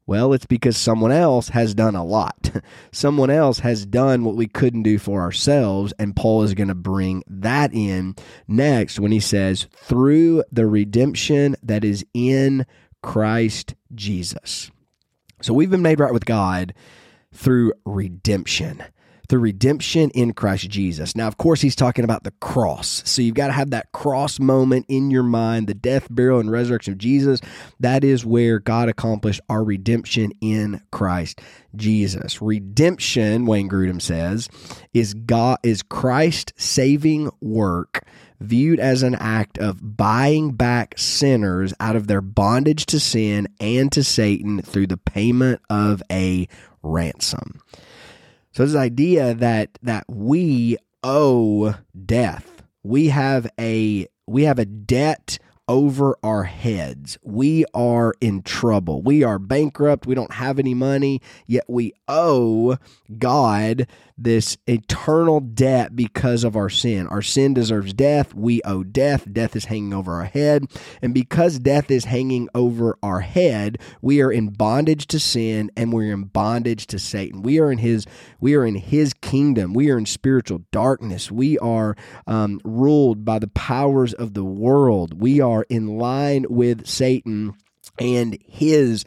Well, 0.08 0.34
it's 0.34 0.46
because 0.46 0.78
someone 0.78 1.12
else 1.12 1.50
has 1.50 1.74
done 1.74 1.96
a 1.96 2.06
lot. 2.06 2.52
someone 2.92 3.32
else 3.32 3.60
has 3.60 3.88
done 3.88 4.24
what 4.24 4.36
we 4.36 4.48
couldn't 4.48 4.84
do 4.84 5.00
for 5.00 5.22
ourselves. 5.22 5.94
And 5.98 6.16
Paul 6.16 6.44
is 6.44 6.54
going 6.54 6.68
to 6.68 6.76
bring 6.76 7.24
that 7.28 7.74
in 7.74 8.16
next 8.48 9.00
when 9.00 9.12
he 9.12 9.20
says, 9.20 9.68
through 9.72 10.44
the 10.52 10.68
redemption 10.68 11.56
that 11.64 11.84
is 11.84 12.06
in 12.14 12.68
Christ 13.02 13.74
Jesus. 13.96 14.70
So 15.42 15.56
we've 15.56 15.72
been 15.72 15.82
made 15.82 16.00
right 16.00 16.14
with 16.14 16.26
God 16.26 16.76
through 17.36 17.74
redemption 17.86 18.84
through 19.28 19.40
redemption 19.40 20.10
in 20.12 20.34
Christ 20.34 20.70
Jesus. 20.70 21.16
Now, 21.16 21.28
of 21.28 21.38
course, 21.38 21.62
he's 21.62 21.76
talking 21.76 22.04
about 22.04 22.24
the 22.24 22.34
cross. 22.42 23.02
So 23.06 23.22
you've 23.22 23.36
got 23.36 23.48
to 23.48 23.54
have 23.54 23.72
that 23.72 23.92
cross 23.92 24.40
moment 24.40 24.86
in 24.88 25.10
your 25.12 25.24
mind, 25.24 25.68
the 25.68 25.74
death, 25.74 26.08
burial, 26.10 26.40
and 26.40 26.52
resurrection 26.52 26.94
of 26.94 27.00
Jesus. 27.00 27.42
That 27.80 28.04
is 28.04 28.26
where 28.26 28.60
God 28.60 28.90
accomplished 28.90 29.42
our 29.50 29.64
redemption 29.64 30.32
in 30.42 30.82
Christ 30.92 31.42
Jesus. 31.76 32.42
Redemption, 32.42 33.46
Wayne 33.46 33.70
Grudem 33.70 34.02
says, 34.02 34.50
is 34.94 35.14
God 35.14 35.58
is 35.64 35.82
Christ 35.82 36.54
saving 36.58 37.32
work 37.42 38.06
viewed 38.42 38.80
as 38.80 39.02
an 39.02 39.16
act 39.16 39.58
of 39.58 39.98
buying 39.98 40.52
back 40.52 40.94
sinners 40.98 41.74
out 41.80 41.96
of 41.96 42.08
their 42.08 42.22
bondage 42.22 42.86
to 42.86 43.00
sin 43.00 43.48
and 43.62 43.92
to 43.94 44.04
Satan 44.04 44.62
through 44.62 44.88
the 44.88 44.98
payment 44.98 45.62
of 45.70 46.04
a 46.12 46.48
ransom. 46.86 47.62
So 48.52 48.66
this 48.66 48.76
idea 48.76 49.34
that 49.34 49.78
that 49.84 50.06
we 50.08 50.78
owe 51.04 51.76
death. 52.06 52.64
We 52.84 53.10
have 53.10 53.48
a 53.60 54.08
we 54.28 54.44
have 54.44 54.60
a 54.60 54.66
debt 54.66 55.40
over 55.68 56.18
our 56.24 56.44
heads. 56.44 57.18
We 57.24 57.66
are 57.74 58.14
in 58.22 58.44
trouble. 58.44 59.02
We 59.02 59.24
are 59.24 59.40
bankrupt. 59.40 60.06
We 60.06 60.16
don't 60.16 60.34
have 60.34 60.60
any 60.60 60.74
money, 60.74 61.22
yet 61.48 61.66
we 61.68 61.94
owe 62.08 62.78
God 63.18 63.88
this 64.18 64.58
eternal 64.68 65.40
debt 65.40 65.96
because 65.96 66.44
of 66.44 66.56
our 66.56 66.70
sin. 66.70 67.08
Our 67.08 67.22
sin 67.22 67.54
deserves 67.54 67.94
death. 67.94 68.34
We 68.34 68.62
owe 68.64 68.84
death. 68.84 69.32
Death 69.32 69.56
is 69.56 69.66
hanging 69.66 69.94
over 69.94 70.14
our 70.14 70.26
head. 70.26 70.66
And 71.02 71.14
because 71.14 71.60
death 71.60 71.92
is 71.92 72.06
hanging 72.06 72.48
over 72.56 72.98
our 73.04 73.20
head, 73.20 73.78
we 74.02 74.22
are 74.22 74.32
in 74.32 74.50
bondage 74.50 75.08
to 75.08 75.20
sin 75.20 75.70
and 75.76 75.92
we're 75.92 76.14
in 76.14 76.24
bondage 76.24 76.88
to 76.88 77.00
Satan. 77.00 77.42
We 77.42 77.60
are 77.60 77.72
in 77.72 77.80
his 77.80 78.06
we 78.40 78.56
are 78.56 78.66
in 78.66 78.76
his 78.76 79.14
kingdom. 79.14 79.74
We 79.74 79.90
are 79.92 79.98
in 79.98 80.06
spiritual 80.06 80.64
darkness. 80.72 81.32
We 81.32 81.58
are 81.60 81.96
um, 82.26 82.62
ruled 82.64 83.26
by 83.26 83.40
the 83.40 83.48
powers 83.48 84.14
of 84.14 84.34
the 84.34 84.46
world. 84.46 85.20
We 85.20 85.42
are 85.42 85.66
in 85.70 85.98
line 85.98 86.46
with 86.50 86.88
Satan 86.88 87.56
and 88.00 88.38
his 88.46 89.06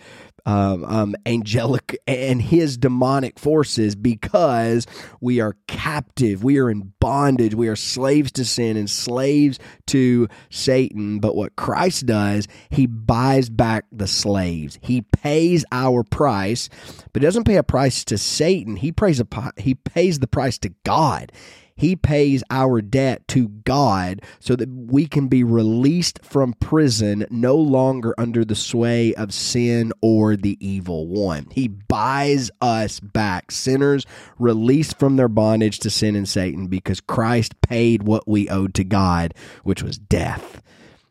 um, 0.49 0.83
um, 0.87 1.15
angelic 1.27 1.99
and 2.07 2.41
his 2.41 2.79
demonic 2.79 3.39
forces 3.39 3.95
because 3.95 4.87
we 5.21 5.41
are 5.41 5.57
captive. 5.67 6.43
We 6.43 6.57
are 6.59 6.71
in 6.71 6.95
bondage. 7.01 7.55
We 7.55 7.69
are 7.69 7.77
slaves 7.77 8.33
to 8.33 8.47
sin 8.47 8.79
and 8.79 8.89
slaves 8.89 9.59
to 9.89 10.27
Satan. 10.49 11.19
But 11.19 11.37
what 11.37 11.57
Christ 11.57 12.07
does, 12.07 12.49
he 12.71 12.87
buys 12.87 13.51
back 13.51 13.85
the 13.93 14.07
slaves. 14.07 14.79
He 14.81 15.03
pays 15.03 15.67
our 15.71 16.03
price, 16.03 16.71
but 17.13 17.21
doesn't 17.21 17.45
pay 17.45 17.57
a 17.57 17.63
price 17.63 18.03
to 18.07 18.17
Satan. 18.17 18.77
He 18.77 18.91
pays, 18.91 19.21
a, 19.21 19.27
he 19.59 19.75
pays 19.75 20.19
the 20.19 20.27
price 20.27 20.57
to 20.61 20.71
God. 20.83 21.31
He 21.79 21.95
pays 21.95 22.43
our 22.51 22.83
debt 22.83 23.27
to 23.29 23.49
God 23.49 24.21
so 24.41 24.57
that 24.57 24.69
we 24.69 25.07
can 25.07 25.29
be 25.29 25.45
released 25.45 26.19
from 26.25 26.55
prison, 26.55 27.25
no 27.31 27.55
longer 27.55 28.17
under 28.19 28.45
the 28.45 28.57
sway 28.57 29.15
of 29.15 29.33
sin 29.33 29.93
or 30.03 30.35
the 30.35 30.59
evil 30.61 31.07
one. 31.07 31.47
He 31.53 31.69
buys 31.69 32.51
us 32.61 32.99
back, 32.99 33.53
sinners 33.53 34.05
released 34.41 34.99
from 34.99 35.15
their 35.15 35.29
bondage 35.29 35.79
to 35.79 35.91
sin 35.91 36.17
and 36.17 36.29
Satan, 36.29 36.67
because 36.67 37.01
Christ 37.01 37.61
paid 37.61 38.03
what 38.03 38.27
we 38.27 38.49
owed 38.49 38.75
to 38.75 38.85
God, 38.85 39.33
which 39.63 39.83
was 39.83 39.99
death. 39.99 40.61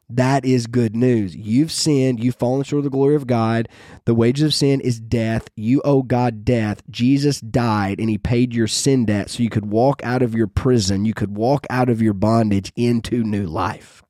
That 0.09 0.45
is 0.45 0.67
good 0.67 0.95
news. 0.95 1.35
You've 1.35 1.71
sinned. 1.71 2.23
You've 2.23 2.35
fallen 2.35 2.63
short 2.63 2.79
of 2.79 2.83
the 2.85 2.89
glory 2.89 3.15
of 3.15 3.27
God. 3.27 3.67
The 4.05 4.15
wages 4.15 4.43
of 4.43 4.53
sin 4.53 4.79
is 4.79 5.01
death. 5.01 5.49
You 5.55 5.81
owe 5.83 6.01
God 6.01 6.45
death. 6.45 6.81
Jesus 6.89 7.41
died 7.41 7.99
and 7.99 8.09
he 8.09 8.17
paid 8.17 8.53
your 8.53 8.67
sin 8.67 9.05
debt 9.05 9.29
so 9.29 9.43
you 9.43 9.49
could 9.49 9.65
walk 9.65 10.01
out 10.03 10.21
of 10.21 10.33
your 10.33 10.47
prison. 10.47 11.03
You 11.03 11.13
could 11.13 11.35
walk 11.35 11.67
out 11.69 11.89
of 11.89 12.01
your 12.01 12.13
bondage 12.13 12.71
into 12.77 13.21
new 13.21 13.47
life. 13.47 14.01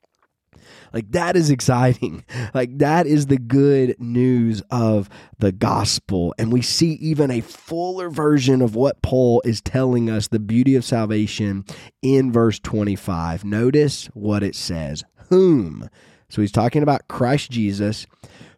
Like 0.93 1.11
that 1.11 1.35
is 1.35 1.49
exciting. 1.49 2.23
Like 2.53 2.77
that 2.79 3.05
is 3.05 3.27
the 3.27 3.37
good 3.37 3.99
news 3.99 4.63
of 4.71 5.09
the 5.37 5.51
gospel. 5.51 6.33
And 6.39 6.51
we 6.51 6.61
see 6.61 6.93
even 6.93 7.29
a 7.29 7.41
fuller 7.41 8.09
version 8.09 8.61
of 8.61 8.75
what 8.75 9.01
Paul 9.01 9.41
is 9.45 9.61
telling 9.61 10.09
us 10.09 10.27
the 10.27 10.39
beauty 10.39 10.75
of 10.75 10.85
salvation 10.85 11.65
in 12.01 12.31
verse 12.31 12.59
25. 12.59 13.43
Notice 13.45 14.07
what 14.13 14.43
it 14.43 14.55
says 14.55 15.03
whom. 15.29 15.89
So 16.29 16.41
he's 16.41 16.51
talking 16.51 16.83
about 16.83 17.07
Christ 17.07 17.51
Jesus, 17.51 18.05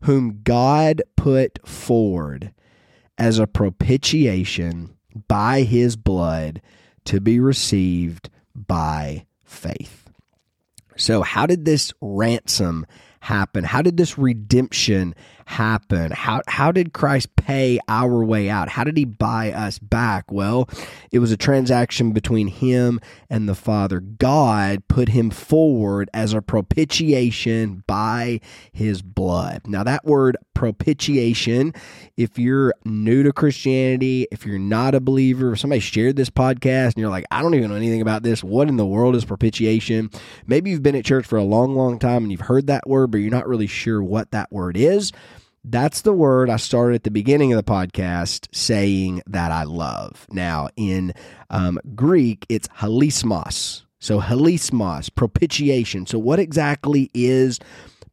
whom 0.04 0.42
God 0.44 1.02
put 1.16 1.66
forward 1.68 2.54
as 3.18 3.38
a 3.38 3.48
propitiation 3.48 4.96
by 5.28 5.62
his 5.62 5.96
blood 5.96 6.62
to 7.06 7.20
be 7.20 7.40
received 7.40 8.30
by 8.56 9.26
faith. 9.44 10.10
So, 10.96 11.22
how 11.22 11.46
did 11.46 11.66
this 11.66 11.94
ransom 12.02 12.86
happen? 13.22 13.64
How 13.64 13.82
did 13.82 13.98
this 13.98 14.18
redemption 14.18 15.16
happen? 15.50 16.12
How 16.12 16.41
how 16.48 16.72
did 16.72 16.94
Christ 16.94 17.36
pay 17.36 17.79
our 17.88 18.24
way 18.24 18.50
out? 18.50 18.70
How 18.70 18.84
did 18.84 18.96
he 18.96 19.06
buy 19.06 19.51
us 19.51 19.79
back? 19.79 20.32
Well, 20.32 20.70
it 21.12 21.20
was 21.20 21.32
a 21.32 21.38
transaction 21.38 22.12
between 22.12 22.48
him 22.48 23.00
and 23.29 23.50
the 23.50 23.56
Father. 23.56 24.00
God 24.00 24.88
put 24.88 25.10
him 25.10 25.32
forward 25.32 26.10
as 26.13 26.34
a 26.34 26.41
propitiation 26.41 27.84
by 27.88 28.39
his 28.72 29.01
blood. 29.01 29.62
Now 29.65 29.84
that 29.84 30.06
word 30.06 30.38
propitiation, 30.53 31.74
if 32.15 32.38
you're 32.38 32.74
new 32.86 33.24
to 33.24 33.32
Christianity, 33.32 34.27
if 34.32 34.46
you're 34.46 34.60
not 34.60 34.94
a 34.94 35.00
believer, 35.00 35.53
if 35.53 35.60
somebody 35.60 35.79
shared 35.79 36.15
this 36.15 36.29
podcast 36.29 36.88
and 36.88 36.98
you're 36.98 37.10
like, 37.10 37.25
I 37.32 37.41
don't 37.41 37.56
even 37.56 37.70
know 37.70 37.75
anything 37.75 38.01
about 38.01 38.24
this, 38.24 38.44
what 38.44 38.68
in 38.68 38.77
the 38.77 38.86
world 38.86 39.15
is 39.15 39.25
propitiation? 39.25 40.12
Maybe 40.46 40.70
you've 40.70 40.84
been 40.84 40.96
at 40.96 41.06
church 41.06 41.25
for 41.25 41.38
a 41.38 41.44
long, 41.44 41.75
long 41.75 41.98
time 41.98 42.24
and 42.24 42.32
you've 42.32 42.41
heard 42.41 42.68
that 42.68 42.88
word, 42.88 43.10
but 43.10 43.18
you're 43.20 43.32
not 43.32 43.48
really 43.48 43.68
sure 43.68 44.03
what 44.03 44.32
that 44.32 44.51
word 44.51 44.77
is. 44.77 45.12
That's 45.63 46.01
the 46.01 46.13
word 46.13 46.50
I 46.50 46.58
started 46.58 46.96
at 46.96 47.04
the 47.04 47.12
beginning 47.12 47.51
of 47.51 47.58
the 47.58 47.72
podcast 47.72 48.48
saying 48.54 49.22
that 49.28 49.51
I 49.51 49.63
love. 49.63 50.25
Now, 50.32 50.70
in 50.75 51.13
um, 51.50 51.80
Greek, 51.96 52.46
it's 52.50 52.68
hilasmos. 52.70 53.84
So, 54.00 54.22
hilasmos, 54.22 55.13
propitiation. 55.13 56.06
So, 56.06 56.18
what 56.18 56.39
exactly 56.39 57.12
is 57.13 57.60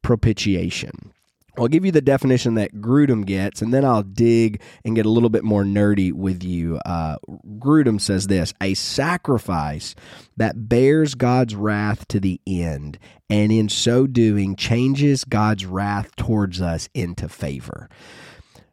propitiation? 0.02 1.12
I'll 1.58 1.68
give 1.68 1.84
you 1.84 1.92
the 1.92 2.00
definition 2.00 2.54
that 2.54 2.74
Grudem 2.74 3.24
gets, 3.24 3.62
and 3.62 3.72
then 3.72 3.84
I'll 3.84 4.02
dig 4.02 4.60
and 4.84 4.94
get 4.94 5.06
a 5.06 5.10
little 5.10 5.28
bit 5.28 5.44
more 5.44 5.64
nerdy 5.64 6.12
with 6.12 6.42
you. 6.42 6.78
Uh, 6.84 7.16
Grudem 7.58 8.00
says 8.00 8.26
this 8.26 8.52
a 8.60 8.74
sacrifice 8.74 9.94
that 10.36 10.68
bears 10.68 11.14
God's 11.14 11.54
wrath 11.54 12.06
to 12.08 12.20
the 12.20 12.40
end, 12.46 12.98
and 13.30 13.50
in 13.50 13.68
so 13.68 14.06
doing 14.06 14.56
changes 14.56 15.24
God's 15.24 15.66
wrath 15.66 16.14
towards 16.16 16.60
us 16.60 16.88
into 16.94 17.28
favor. 17.28 17.88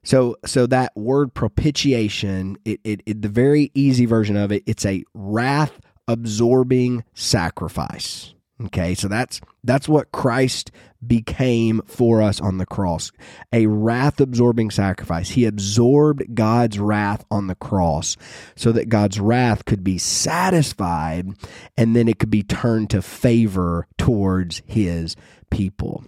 So, 0.04 0.36
so 0.46 0.68
that 0.68 0.96
word 0.98 1.34
propitiation, 1.34 2.58
it, 2.66 2.82
it, 2.84 3.02
it 3.06 3.22
the 3.22 3.30
very 3.30 3.72
easy 3.74 4.06
version 4.06 4.36
of 4.36 4.52
it, 4.52 4.64
it's 4.66 4.86
a 4.86 5.04
wrath 5.14 5.80
absorbing 6.08 7.06
sacrifice. 7.14 8.33
Okay, 8.62 8.94
so 8.94 9.08
that's 9.08 9.42
that's 9.64 9.90
what 9.90 10.12
Christ 10.12 10.72
became 11.06 11.82
for 11.88 12.22
us 12.22 12.40
on 12.40 12.60
the 12.60 12.68
cross. 12.68 13.12
A 13.52 13.66
wrath 13.66 14.22
absorbing 14.22 14.70
sacrifice. 14.70 15.32
He 15.32 15.46
absorbed 15.46 16.36
God's 16.36 16.78
wrath 16.78 17.26
on 17.32 17.48
the 17.48 17.56
cross 17.56 18.16
so 18.56 18.72
that 18.72 18.90
God's 18.90 19.20
wrath 19.20 19.66
could 19.66 19.84
be 19.84 19.98
satisfied 19.98 21.30
and 21.76 21.96
then 21.96 22.08
it 22.08 22.20
could 22.20 22.30
be 22.30 22.44
turned 22.44 22.92
to 22.92 23.02
favor 23.02 23.88
towards 23.98 24.62
his 24.68 25.16
people. 25.50 26.06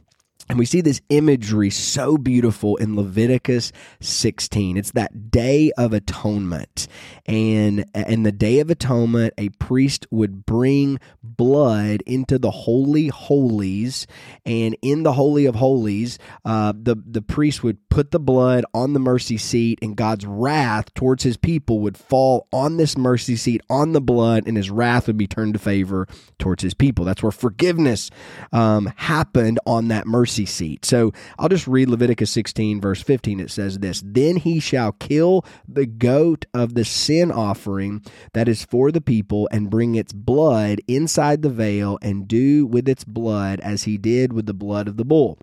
And 0.48 0.60
we 0.60 0.66
see 0.66 0.82
this 0.82 1.02
imagery 1.10 1.72
so 1.72 2.18
beautiful 2.18 2.76
in 2.76 2.96
Leviticus 2.96 3.72
16. 4.00 4.78
It's 4.78 4.92
that 4.92 5.32
day 5.32 5.72
of 5.76 5.92
atonement. 5.92 6.88
And 7.26 7.86
in 7.96 8.24
the 8.24 8.32
day 8.32 8.60
of 8.60 8.70
atonement, 8.70 9.34
a 9.40 9.50
priest 9.50 10.06
would 10.12 10.46
bring 10.46 11.00
blood 11.24 12.04
into 12.06 12.38
the 12.38 12.52
holy 12.52 13.08
holies. 13.08 14.06
And 14.46 14.78
in 14.84 15.02
the 15.02 15.14
holy 15.14 15.48
of 15.48 15.56
holies, 15.56 16.20
uh, 16.44 16.74
the, 16.80 16.96
the 16.96 17.24
priest 17.24 17.64
would 17.64 17.90
put 17.90 18.12
the 18.12 18.20
blood 18.20 18.66
on 18.74 18.94
the 18.94 19.00
mercy 19.00 19.38
seat, 19.38 19.80
and 19.82 19.96
God's 19.96 20.26
wrath 20.26 20.94
towards 20.94 21.24
his 21.24 21.38
people 21.38 21.80
would 21.80 21.98
fall 21.98 22.48
on 22.52 22.78
this 22.78 22.98
mercy 22.98 23.36
seat, 23.36 23.62
on 23.70 23.94
the 23.94 24.02
blood, 24.02 24.44
and 24.46 24.58
his 24.58 24.70
wrath 24.70 25.08
would 25.08 25.18
be 25.18 25.28
turned 25.28 25.54
to 25.54 25.60
favor 25.60 26.08
towards 26.38 26.62
his 26.62 26.74
people. 26.74 27.04
That's 27.04 27.24
where 27.24 27.32
forgiveness 27.32 28.12
um, 28.52 28.92
happened 28.98 29.60
on 29.66 29.88
that 29.88 30.06
mercy 30.06 30.35
mercy 30.36 30.46
seat. 30.46 30.84
So 30.84 31.14
I'll 31.40 31.48
just 31.48 31.66
read 31.66 31.90
Leviticus 31.90 32.30
16, 32.32 32.82
verse 32.82 33.02
15. 33.02 33.40
It 33.40 33.52
says 33.52 33.80
this 33.80 34.04
Then 34.06 34.36
he 34.36 34.60
shall 34.60 34.92
kill 34.92 35.46
the 35.68 35.86
goat 35.86 36.46
of 36.54 36.74
the 36.74 36.84
sin 36.84 37.32
offering 37.32 38.04
that 38.34 38.50
is 38.50 38.66
for 38.66 38.92
the 38.92 39.00
people 39.00 39.48
and 39.52 39.70
bring 39.70 39.96
its 39.96 40.12
blood 40.12 40.82
inside 40.90 41.42
the 41.42 41.50
veil 41.50 41.98
and 42.02 42.28
do 42.28 42.66
with 42.66 42.90
its 42.90 43.06
blood 43.06 43.62
as 43.62 43.84
he 43.84 43.98
did 43.98 44.34
with 44.34 44.46
the 44.46 44.54
blood 44.54 44.90
of 44.90 44.98
the 44.98 45.06
bull 45.06 45.40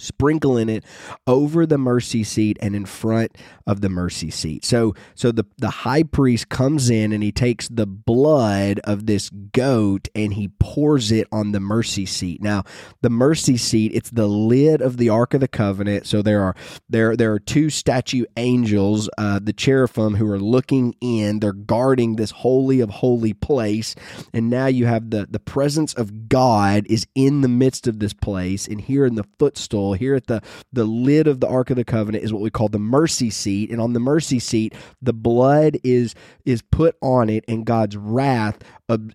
sprinkling 0.00 0.68
it 0.68 0.84
over 1.26 1.66
the 1.66 1.78
mercy 1.78 2.24
seat 2.24 2.58
and 2.60 2.74
in 2.74 2.86
front 2.86 3.36
of 3.66 3.80
the 3.80 3.88
mercy 3.88 4.30
seat. 4.30 4.64
So 4.64 4.94
so 5.14 5.32
the 5.32 5.44
the 5.58 5.70
high 5.70 6.02
priest 6.02 6.48
comes 6.48 6.90
in 6.90 7.12
and 7.12 7.22
he 7.22 7.32
takes 7.32 7.68
the 7.68 7.86
blood 7.86 8.80
of 8.84 9.06
this 9.06 9.30
goat 9.30 10.08
and 10.14 10.34
he 10.34 10.48
pours 10.58 11.12
it 11.12 11.28
on 11.32 11.52
the 11.52 11.60
mercy 11.60 12.06
seat. 12.06 12.42
Now, 12.42 12.64
the 13.00 13.10
mercy 13.10 13.56
seat, 13.56 13.92
it's 13.94 14.10
the 14.10 14.26
lid 14.26 14.80
of 14.80 14.96
the 14.96 15.08
ark 15.08 15.34
of 15.34 15.40
the 15.40 15.48
covenant. 15.48 16.06
So 16.06 16.22
there 16.22 16.42
are 16.42 16.54
there 16.88 17.16
there 17.16 17.32
are 17.32 17.38
two 17.38 17.70
statue 17.70 18.24
angels, 18.36 19.08
uh, 19.18 19.40
the 19.42 19.52
cherubim 19.52 20.16
who 20.16 20.30
are 20.30 20.40
looking 20.40 20.94
in, 21.00 21.40
they're 21.40 21.52
guarding 21.52 22.16
this 22.16 22.30
holy 22.30 22.80
of 22.80 22.90
holy 22.90 23.32
place. 23.32 23.94
And 24.32 24.50
now 24.50 24.66
you 24.66 24.86
have 24.86 25.10
the 25.10 25.26
the 25.30 25.40
presence 25.40 25.94
of 25.94 26.28
God 26.28 26.86
is 26.88 27.06
in 27.14 27.40
the 27.40 27.48
midst 27.48 27.86
of 27.86 27.98
this 27.98 28.12
place 28.12 28.66
and 28.66 28.80
here 28.80 29.06
in 29.06 29.14
the 29.14 29.26
footstool 29.38 29.89
here 29.94 30.14
at 30.14 30.26
the, 30.26 30.42
the 30.72 30.84
lid 30.84 31.26
of 31.26 31.40
the 31.40 31.48
Ark 31.48 31.70
of 31.70 31.76
the 31.76 31.84
Covenant 31.84 32.24
is 32.24 32.32
what 32.32 32.42
we 32.42 32.50
call 32.50 32.68
the 32.68 32.78
mercy 32.78 33.30
seat. 33.30 33.70
And 33.70 33.80
on 33.80 33.92
the 33.92 34.00
mercy 34.00 34.38
seat, 34.38 34.74
the 35.00 35.12
blood 35.12 35.78
is, 35.84 36.14
is 36.44 36.62
put 36.62 36.96
on 37.00 37.28
it, 37.28 37.44
and 37.48 37.66
God's 37.66 37.96
wrath 37.96 38.58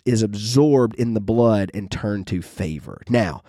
is 0.04 0.22
absorbed 0.22 0.96
in 0.96 1.14
the 1.14 1.20
blood 1.20 1.70
and 1.74 1.90
turned 1.90 2.26
to 2.28 2.42
favor. 2.42 3.02
Now, 3.08 3.42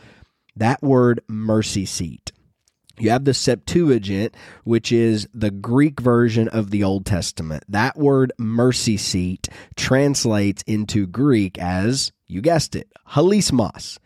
that 0.56 0.82
word 0.82 1.22
mercy 1.28 1.86
seat. 1.86 2.32
You 3.00 3.12
have 3.12 3.26
the 3.26 3.34
Septuagint, 3.36 4.34
which 4.64 4.92
is 4.92 5.28
the 5.32 5.52
Greek 5.52 6.00
version 6.00 6.48
of 6.48 6.72
the 6.72 6.84
Old 6.84 7.06
Testament. 7.06 7.64
That 7.70 7.96
word 7.96 8.34
mercy 8.40 8.98
seat 8.98 9.50
translates 9.76 10.64
into 10.64 11.06
Greek 11.06 11.60
as, 11.60 12.12
you 12.26 12.42
guessed 12.42 12.76
it, 12.76 12.92
hilasmos. 13.10 14.00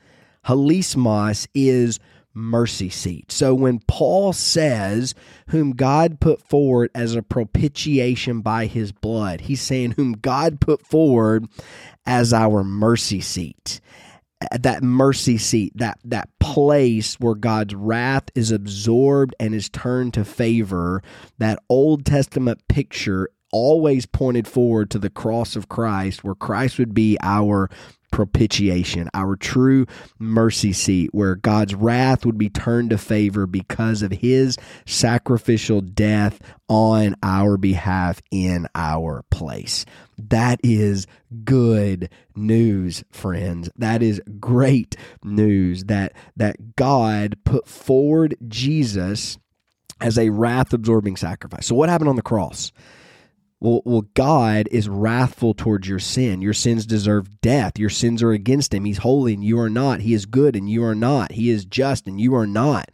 Hilasmos 0.45 1.47
is 1.55 1.99
mercy 2.33 2.89
seat. 2.89 3.31
So 3.31 3.53
when 3.53 3.79
Paul 3.87 4.33
says, 4.33 5.13
whom 5.47 5.71
God 5.71 6.19
put 6.19 6.41
forward 6.41 6.89
as 6.95 7.15
a 7.15 7.21
propitiation 7.21 8.41
by 8.41 8.67
his 8.67 8.91
blood, 8.91 9.41
he's 9.41 9.61
saying, 9.61 9.91
whom 9.91 10.13
God 10.13 10.59
put 10.59 10.85
forward 10.85 11.45
as 12.05 12.33
our 12.33 12.63
mercy 12.63 13.21
seat. 13.21 13.81
That 14.59 14.81
mercy 14.81 15.37
seat, 15.37 15.73
that, 15.75 15.99
that 16.03 16.29
place 16.39 17.19
where 17.19 17.35
God's 17.35 17.75
wrath 17.75 18.23
is 18.33 18.51
absorbed 18.51 19.35
and 19.39 19.53
is 19.53 19.69
turned 19.69 20.15
to 20.15 20.25
favor, 20.25 21.03
that 21.37 21.59
Old 21.69 22.05
Testament 22.05 22.67
picture 22.67 23.29
always 23.51 24.05
pointed 24.05 24.47
forward 24.47 24.89
to 24.89 24.97
the 24.99 25.09
cross 25.09 25.55
of 25.55 25.69
Christ, 25.69 26.23
where 26.23 26.33
Christ 26.33 26.79
would 26.79 26.93
be 26.93 27.17
our 27.21 27.69
propitiation, 28.11 29.09
our 29.13 29.35
true 29.35 29.85
mercy 30.19 30.73
seat, 30.73 31.09
where 31.13 31.35
God's 31.35 31.73
wrath 31.73 32.25
would 32.25 32.37
be 32.37 32.49
turned 32.49 32.91
to 32.91 32.97
favor 32.97 33.47
because 33.47 34.01
of 34.01 34.11
his 34.11 34.57
sacrificial 34.85 35.81
death 35.81 36.39
on 36.67 37.15
our 37.23 37.57
behalf 37.57 38.21
in 38.31 38.67
our 38.75 39.23
place. 39.31 39.85
That 40.17 40.59
is 40.63 41.07
good 41.43 42.09
news, 42.35 43.03
friends. 43.11 43.69
That 43.75 44.03
is 44.03 44.21
great 44.39 44.95
news 45.23 45.85
that 45.85 46.13
that 46.35 46.75
God 46.75 47.37
put 47.43 47.67
forward 47.67 48.35
Jesus 48.47 49.37
as 49.99 50.17
a 50.17 50.29
wrath 50.29 50.73
absorbing 50.73 51.15
sacrifice. 51.15 51.67
So 51.67 51.75
what 51.75 51.89
happened 51.89 52.09
on 52.09 52.15
the 52.15 52.21
cross? 52.21 52.71
Well, 53.61 53.83
well, 53.85 54.05
God 54.15 54.67
is 54.71 54.89
wrathful 54.89 55.53
towards 55.53 55.87
your 55.87 55.99
sin. 55.99 56.41
Your 56.41 56.53
sins 56.53 56.87
deserve 56.87 57.39
death. 57.41 57.77
Your 57.77 57.91
sins 57.91 58.23
are 58.23 58.31
against 58.31 58.73
him. 58.73 58.85
He's 58.85 58.97
holy 58.97 59.35
and 59.35 59.43
you 59.43 59.59
are 59.59 59.69
not. 59.69 60.01
He 60.01 60.15
is 60.15 60.25
good 60.25 60.55
and 60.55 60.67
you 60.67 60.83
are 60.83 60.95
not. 60.95 61.33
He 61.33 61.51
is 61.51 61.63
just 61.63 62.07
and 62.07 62.19
you 62.19 62.33
are 62.33 62.47
not. 62.47 62.89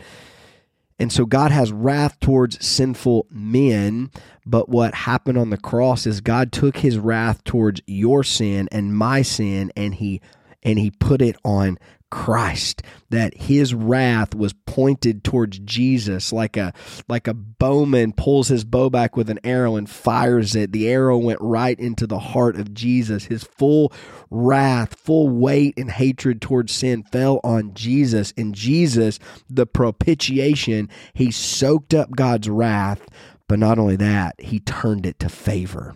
And 1.00 1.10
so 1.12 1.26
God 1.26 1.52
has 1.52 1.72
wrath 1.72 2.20
towards 2.20 2.66
sinful 2.66 3.28
men. 3.32 4.12
But 4.46 4.68
what 4.68 4.94
happened 4.94 5.38
on 5.38 5.52
the 5.52 5.58
cross 5.58 6.06
is 6.06 6.20
God 6.20 6.52
took 6.52 6.78
his 6.78 6.98
wrath 6.98 7.46
towards 7.46 7.82
your 7.88 8.26
sin 8.26 8.68
and 8.70 8.96
my 8.96 9.22
sin 9.22 9.72
and 9.78 9.96
he 9.96 10.22
and 10.64 10.78
he 10.78 10.92
put 10.92 11.22
it 11.22 11.38
on 11.46 11.78
Christ, 12.10 12.84
that 13.10 13.36
his 13.36 13.74
wrath 13.74 14.34
was 14.34 14.54
pointed 14.66 15.24
towards 15.24 15.60
Jesus 15.60 16.32
like 16.32 16.56
a 16.56 16.74
like 17.10 17.28
a 17.28 17.34
bowman 17.34 18.14
pulls 18.14 18.48
his 18.48 18.64
bow 18.64 18.90
back 18.90 19.18
with 19.18 19.30
an 19.30 19.40
arrow 19.44 19.76
and 19.76 19.90
fires 19.90 20.56
it. 20.56 20.72
The 20.72 20.88
arrow 20.88 21.18
went 21.18 21.42
right 21.42 21.78
into 21.78 22.08
the 22.08 22.20
heart 22.20 22.56
of 22.56 22.74
Jesus. 22.74 23.26
His 23.26 23.44
full 23.44 23.92
wrath, 24.30 24.96
full 24.96 25.30
weight 25.30 25.74
and 25.78 25.92
hatred 25.92 26.42
towards 26.42 26.72
sin 26.74 27.04
fell 27.04 27.42
on 27.44 27.74
Jesus. 27.74 28.34
And 28.38 28.56
Jesus, 28.56 29.20
the 29.50 29.66
propitiation, 29.66 30.90
he 31.14 31.32
soaked 31.32 31.94
up 31.94 32.16
God's 32.16 32.50
wrath, 32.50 33.06
but 33.50 33.60
not 33.60 33.80
only 33.80 33.98
that, 33.98 34.40
he 34.40 34.60
turned 34.60 35.06
it 35.06 35.20
to 35.20 35.30
favor. 35.30 35.94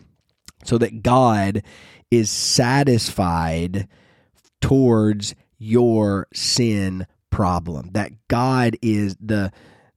So 0.63 0.77
that 0.77 1.01
God 1.01 1.63
is 2.11 2.29
satisfied 2.29 3.87
towards 4.59 5.33
your 5.61 6.27
sin 6.33 7.05
problem. 7.29 7.91
That 7.93 8.11
God 8.27 8.75
is 8.81 9.15
the 9.21 9.51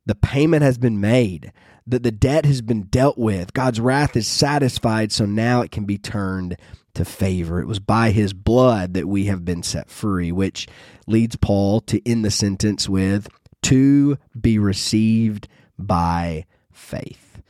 the 0.06 0.14
payment 0.14 0.62
has 0.62 0.76
been 0.76 1.00
made. 1.00 1.52
That 1.86 2.02
the 2.02 2.12
debt 2.12 2.44
has 2.44 2.62
been 2.62 2.82
dealt 2.84 3.18
with. 3.18 3.52
God's 3.52 3.80
wrath 3.80 4.16
is 4.16 4.26
satisfied, 4.26 5.12
so 5.12 5.24
now 5.26 5.62
it 5.62 5.70
can 5.70 5.84
be 5.84 5.98
turned 5.98 6.56
to 6.94 7.04
favor. 7.04 7.60
It 7.60 7.66
was 7.66 7.80
by 7.80 8.10
his 8.10 8.32
blood 8.32 8.94
that 8.94 9.08
we 9.08 9.24
have 9.26 9.44
been 9.44 9.62
set 9.62 9.90
free, 9.90 10.32
which 10.32 10.66
leads 11.06 11.36
Paul 11.36 11.80
to 11.82 12.06
end 12.08 12.24
the 12.24 12.30
sentence 12.30 12.88
with 12.88 13.28
to 13.62 14.18
be 14.38 14.58
received 14.58 15.48
by 15.78 16.44
faith. 16.72 17.42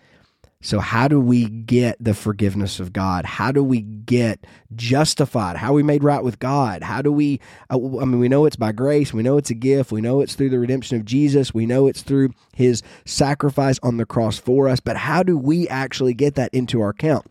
So, 0.64 0.80
how 0.80 1.08
do 1.08 1.20
we 1.20 1.44
get 1.44 2.02
the 2.02 2.14
forgiveness 2.14 2.80
of 2.80 2.94
God? 2.94 3.26
How 3.26 3.52
do 3.52 3.62
we 3.62 3.82
get 3.82 4.46
justified? 4.74 5.58
How 5.58 5.72
are 5.72 5.74
we 5.74 5.82
made 5.82 6.02
right 6.02 6.24
with 6.24 6.38
God? 6.38 6.82
How 6.82 7.02
do 7.02 7.12
we, 7.12 7.38
uh, 7.68 7.76
I 7.76 8.06
mean, 8.06 8.18
we 8.18 8.30
know 8.30 8.46
it's 8.46 8.56
by 8.56 8.72
grace. 8.72 9.12
We 9.12 9.22
know 9.22 9.36
it's 9.36 9.50
a 9.50 9.54
gift. 9.54 9.92
We 9.92 10.00
know 10.00 10.22
it's 10.22 10.34
through 10.34 10.48
the 10.48 10.58
redemption 10.58 10.96
of 10.96 11.04
Jesus. 11.04 11.52
We 11.52 11.66
know 11.66 11.86
it's 11.86 12.00
through 12.00 12.30
his 12.54 12.82
sacrifice 13.04 13.78
on 13.82 13.98
the 13.98 14.06
cross 14.06 14.38
for 14.38 14.66
us. 14.66 14.80
But 14.80 14.96
how 14.96 15.22
do 15.22 15.36
we 15.36 15.68
actually 15.68 16.14
get 16.14 16.36
that 16.36 16.54
into 16.54 16.80
our 16.80 16.88
account? 16.88 17.26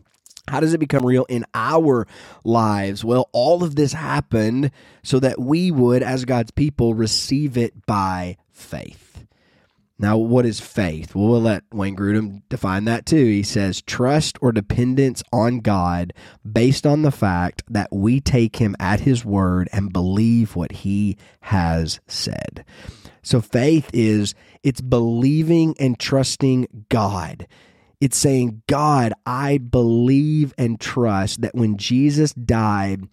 How 0.46 0.60
does 0.60 0.72
it 0.72 0.78
become 0.78 1.04
real 1.04 1.24
in 1.28 1.44
our 1.54 2.06
lives? 2.44 3.04
Well, 3.04 3.28
all 3.32 3.64
of 3.64 3.74
this 3.74 3.94
happened 3.94 4.70
so 5.02 5.18
that 5.18 5.40
we 5.40 5.72
would, 5.72 6.04
as 6.04 6.24
God's 6.24 6.52
people, 6.52 6.94
receive 6.94 7.56
it 7.56 7.84
by 7.84 8.36
faith. 8.52 9.03
Now, 9.98 10.16
what 10.16 10.44
is 10.44 10.58
faith? 10.58 11.14
Well, 11.14 11.28
we'll 11.28 11.40
let 11.40 11.62
Wayne 11.72 11.94
Grudem 11.94 12.42
define 12.48 12.84
that 12.86 13.06
too. 13.06 13.24
He 13.26 13.44
says, 13.44 13.80
trust 13.82 14.36
or 14.40 14.50
dependence 14.50 15.22
on 15.32 15.60
God 15.60 16.12
based 16.50 16.84
on 16.84 17.02
the 17.02 17.12
fact 17.12 17.62
that 17.68 17.88
we 17.92 18.20
take 18.20 18.56
him 18.56 18.74
at 18.80 19.00
his 19.00 19.24
word 19.24 19.68
and 19.72 19.92
believe 19.92 20.56
what 20.56 20.72
he 20.72 21.16
has 21.42 22.00
said. 22.08 22.64
So, 23.22 23.40
faith 23.40 23.88
is 23.92 24.34
it's 24.64 24.80
believing 24.80 25.76
and 25.78 25.98
trusting 25.98 26.86
God. 26.88 27.46
It's 28.00 28.18
saying, 28.18 28.62
God, 28.66 29.14
I 29.24 29.58
believe 29.58 30.52
and 30.58 30.78
trust 30.78 31.40
that 31.42 31.54
when 31.54 31.78
Jesus 31.78 32.34
died, 32.34 33.08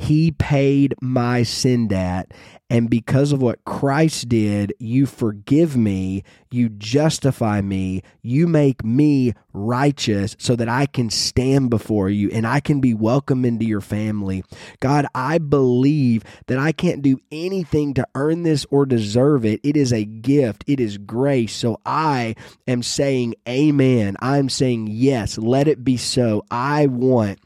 He 0.00 0.30
paid 0.30 0.94
my 1.02 1.42
sin 1.42 1.88
debt. 1.88 2.32
And 2.70 2.88
because 2.88 3.32
of 3.32 3.42
what 3.42 3.64
Christ 3.66 4.30
did, 4.30 4.72
you 4.78 5.04
forgive 5.04 5.76
me, 5.76 6.22
you 6.50 6.70
justify 6.70 7.60
me, 7.60 8.02
you 8.22 8.46
make 8.46 8.82
me 8.82 9.34
righteous 9.52 10.36
so 10.38 10.56
that 10.56 10.70
I 10.70 10.86
can 10.86 11.10
stand 11.10 11.68
before 11.68 12.08
you 12.08 12.30
and 12.32 12.46
I 12.46 12.60
can 12.60 12.80
be 12.80 12.94
welcome 12.94 13.44
into 13.44 13.66
your 13.66 13.82
family. 13.82 14.42
God, 14.78 15.04
I 15.14 15.36
believe 15.36 16.24
that 16.46 16.58
I 16.58 16.72
can't 16.72 17.02
do 17.02 17.18
anything 17.30 17.92
to 17.94 18.06
earn 18.14 18.44
this 18.44 18.64
or 18.70 18.86
deserve 18.86 19.44
it. 19.44 19.60
It 19.62 19.76
is 19.76 19.92
a 19.92 20.06
gift, 20.06 20.64
it 20.66 20.80
is 20.80 20.96
grace. 20.96 21.54
So 21.54 21.78
I 21.84 22.36
am 22.66 22.82
saying, 22.82 23.34
Amen. 23.46 24.16
I'm 24.20 24.48
saying, 24.48 24.88
Yes, 24.90 25.36
let 25.36 25.68
it 25.68 25.84
be 25.84 25.98
so. 25.98 26.42
I 26.50 26.86
want 26.86 27.38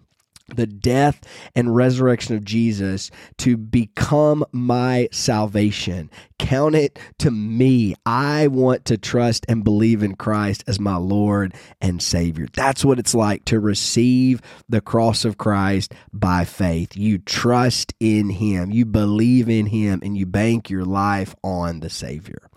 the 0.48 0.66
death 0.66 1.20
and 1.54 1.74
resurrection 1.74 2.36
of 2.36 2.44
Jesus 2.44 3.10
to 3.38 3.56
become 3.56 4.44
my 4.52 5.08
salvation. 5.10 6.10
Count 6.38 6.74
it 6.74 6.98
to 7.18 7.30
me. 7.30 7.94
I 8.04 8.48
want 8.48 8.84
to 8.86 8.98
trust 8.98 9.46
and 9.48 9.64
believe 9.64 10.02
in 10.02 10.16
Christ 10.16 10.64
as 10.66 10.78
my 10.78 10.96
Lord 10.96 11.54
and 11.80 12.02
Savior. 12.02 12.46
That's 12.54 12.84
what 12.84 12.98
it's 12.98 13.14
like 13.14 13.44
to 13.46 13.58
receive 13.58 14.42
the 14.68 14.80
cross 14.80 15.24
of 15.24 15.38
Christ 15.38 15.94
by 16.12 16.44
faith. 16.44 16.96
You 16.96 17.18
trust 17.18 17.94
in 17.98 18.28
Him, 18.28 18.70
you 18.70 18.84
believe 18.84 19.48
in 19.48 19.66
Him, 19.66 20.00
and 20.02 20.16
you 20.16 20.26
bank 20.26 20.68
your 20.68 20.84
life 20.84 21.34
on 21.42 21.80
the 21.80 21.90
Savior. 21.90 22.50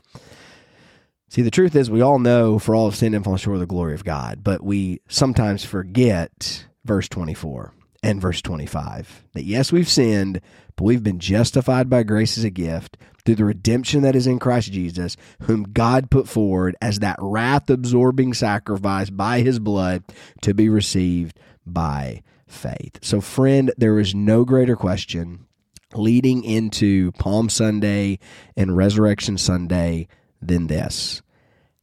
See, 1.30 1.41
the 1.41 1.52
truth 1.52 1.76
is, 1.76 1.91
we 1.91 2.02
all 2.02 2.19
know 2.19 2.58
for 2.58 2.73
all 2.73 2.88
of 2.88 2.95
sin 2.95 3.13
and 3.13 3.23
fall 3.23 3.38
short 3.38 3.56
of 3.56 3.60
the 3.60 3.65
glory 3.65 3.93
of 3.93 4.06
God, 4.06 4.43
but 4.43 4.63
we 4.63 5.02
sometimes 5.08 5.63
forget 5.63 6.65
verse 6.86 7.10
24 7.10 7.73
and 8.08 8.22
verse 8.22 8.41
25 8.41 9.26
that 9.34 9.43
yes, 9.43 9.72
we've 9.72 9.89
sinned, 9.89 10.39
but 10.78 10.86
we've 10.86 11.04
been 11.04 11.20
justified 11.20 11.89
by 11.89 12.04
grace 12.04 12.38
as 12.38 12.46
a 12.46 12.50
gift 12.50 12.96
through 13.26 13.36
the 13.36 13.46
redemption 13.46 14.02
that 14.02 14.15
is 14.15 14.26
in 14.26 14.39
Christ 14.39 14.72
Jesus, 14.72 15.17
whom 15.41 15.63
God 15.63 16.10
put 16.10 16.30
forward 16.30 16.78
as 16.82 17.00
that 17.00 17.17
wrath 17.20 17.70
absorbing 17.70 18.34
sacrifice 18.34 19.10
by 19.10 19.41
his 19.41 19.60
blood 19.60 20.06
to 20.41 20.54
be 20.54 20.70
received 20.70 21.38
by 21.65 22.24
faith. 22.48 23.00
So, 23.02 23.20
friend, 23.20 23.74
there 23.78 24.00
is 24.00 24.15
no 24.15 24.46
greater 24.46 24.78
question 24.78 25.46
leading 25.93 26.46
into 26.46 27.12
Palm 27.13 27.50
Sunday 27.50 28.20
and 28.56 28.78
Resurrection 28.78 29.38
Sunday 29.38 30.08
than 30.41 30.67
this 30.67 31.22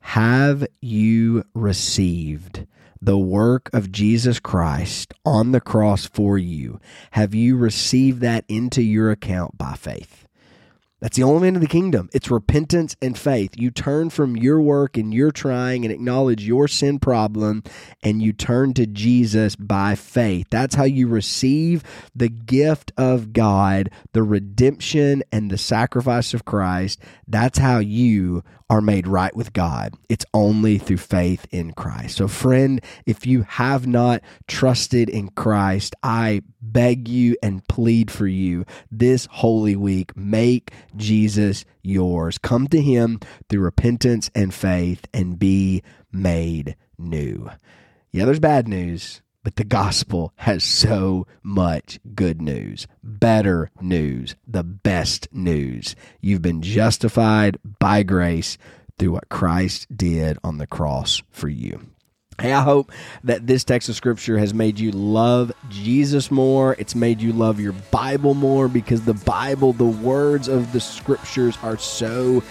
Have 0.01 0.67
you 0.81 1.45
received? 1.53 2.67
The 3.05 3.19
work 3.19 3.69
of 3.75 3.93
Jesus 3.93 4.40
Christ 4.40 5.12
on 5.27 5.53
the 5.53 5.61
cross 5.61 6.07
for 6.07 6.38
you, 6.38 6.81
have 7.11 7.35
you 7.35 7.57
received 7.57 8.21
that 8.23 8.47
into 8.49 8.83
your 8.83 9.11
account 9.11 9.59
by 9.59 9.75
faith? 9.75 10.27
That's 11.01 11.19
the 11.19 11.23
only 11.23 11.43
way 11.43 11.49
into 11.49 11.61
the 11.61 11.67
kingdom. 11.67 12.09
It's 12.14 12.31
repentance 12.31 12.97
and 13.03 13.19
faith. 13.19 13.51
You 13.59 13.71
turn 13.71 14.09
from 14.09 14.37
your 14.37 14.59
work 14.59 14.97
and 14.97 15.12
your 15.12 15.31
trying 15.33 15.85
and 15.85 15.93
acknowledge 15.93 16.47
your 16.47 16.67
sin 16.67 16.99
problem, 16.99 17.62
and 18.03 18.23
you 18.23 18.33
turn 18.33 18.73
to 18.73 18.87
Jesus 18.87 19.55
by 19.55 19.97
faith. 19.97 20.47
That's 20.49 20.75
how 20.75 20.85
you 20.85 21.07
receive 21.07 21.83
the 22.17 22.31
gift 22.31 22.90
of 22.97 23.35
God, 23.35 23.90
the 24.14 24.23
redemption 24.23 25.23
and 25.31 25.51
the 25.51 25.59
sacrifice 25.59 26.33
of 26.33 26.47
Christ. 26.47 27.03
That's 27.29 27.59
how 27.59 27.81
you 27.81 28.43
are 28.70 28.81
made 28.81 29.07
right 29.07 29.35
with 29.37 29.53
God. 29.53 29.94
It's 30.09 30.24
only 30.33 30.79
through 30.79 30.98
faith 30.98 31.46
in 31.50 31.72
Christ. 31.72 32.16
So, 32.16 32.29
friend, 32.29 32.81
if 33.07 33.27
you 33.27 33.42
have 33.42 33.87
not 33.87 34.22
trusted 34.46 35.09
in 35.09 35.29
Christ, 35.29 35.94
I 36.03 36.42
beg 36.61 37.09
you 37.09 37.37
and 37.42 37.66
plead 37.68 38.11
for 38.11 38.27
you 38.27 38.64
this 38.90 39.27
holy 39.31 39.77
week 39.77 40.16
make 40.16 40.72
Jesus 40.96 41.64
yours. 41.83 42.38
Come 42.38 42.66
to 42.68 42.81
him 42.81 43.20
through 43.48 43.61
repentance 43.61 44.31
and 44.35 44.53
faith 44.53 45.07
and 45.12 45.38
be 45.38 45.83
made 46.11 46.77
new. 46.98 47.50
Yeah, 48.12 48.24
there's 48.24 48.40
bad 48.40 48.68
news, 48.68 49.22
but 49.44 49.57
the 49.57 49.64
gospel 49.64 50.33
has 50.37 50.64
so 50.64 51.26
much 51.42 52.00
good 52.14 52.42
news, 52.42 52.88
better 53.04 53.70
news, 53.80 54.35
the 54.48 54.64
best 54.64 55.28
news. 55.33 55.94
You've 56.20 56.42
been 56.42 56.62
justified 56.62 57.59
by 57.78 58.02
grace 58.02 58.59
through 58.98 59.12
what 59.12 59.28
Christ 59.28 59.87
did 59.96 60.38
on 60.42 60.59
the 60.59 60.66
cross 60.66 61.22
for 61.30 61.48
you. 61.48 61.80
Hey, 62.40 62.52
I 62.52 62.62
hope 62.62 62.90
that 63.22 63.46
this 63.46 63.62
text 63.62 63.88
of 63.88 63.94
scripture 63.94 64.38
has 64.38 64.52
made 64.52 64.80
you 64.80 64.90
love 64.90 65.52
Jesus 65.68 66.33
more. 66.33 66.74
It's 66.80 66.96
made 66.96 67.20
you 67.20 67.33
love 67.33 67.61
your 67.61 67.74
Bible 67.92 68.35
more 68.35 68.66
because 68.66 69.04
the 69.04 69.14
Bible, 69.14 69.72
the 69.72 69.85
words 69.85 70.48
of 70.48 70.72
the 70.72 70.80
scriptures 70.80 71.57
are 71.62 71.78
so 71.78 72.42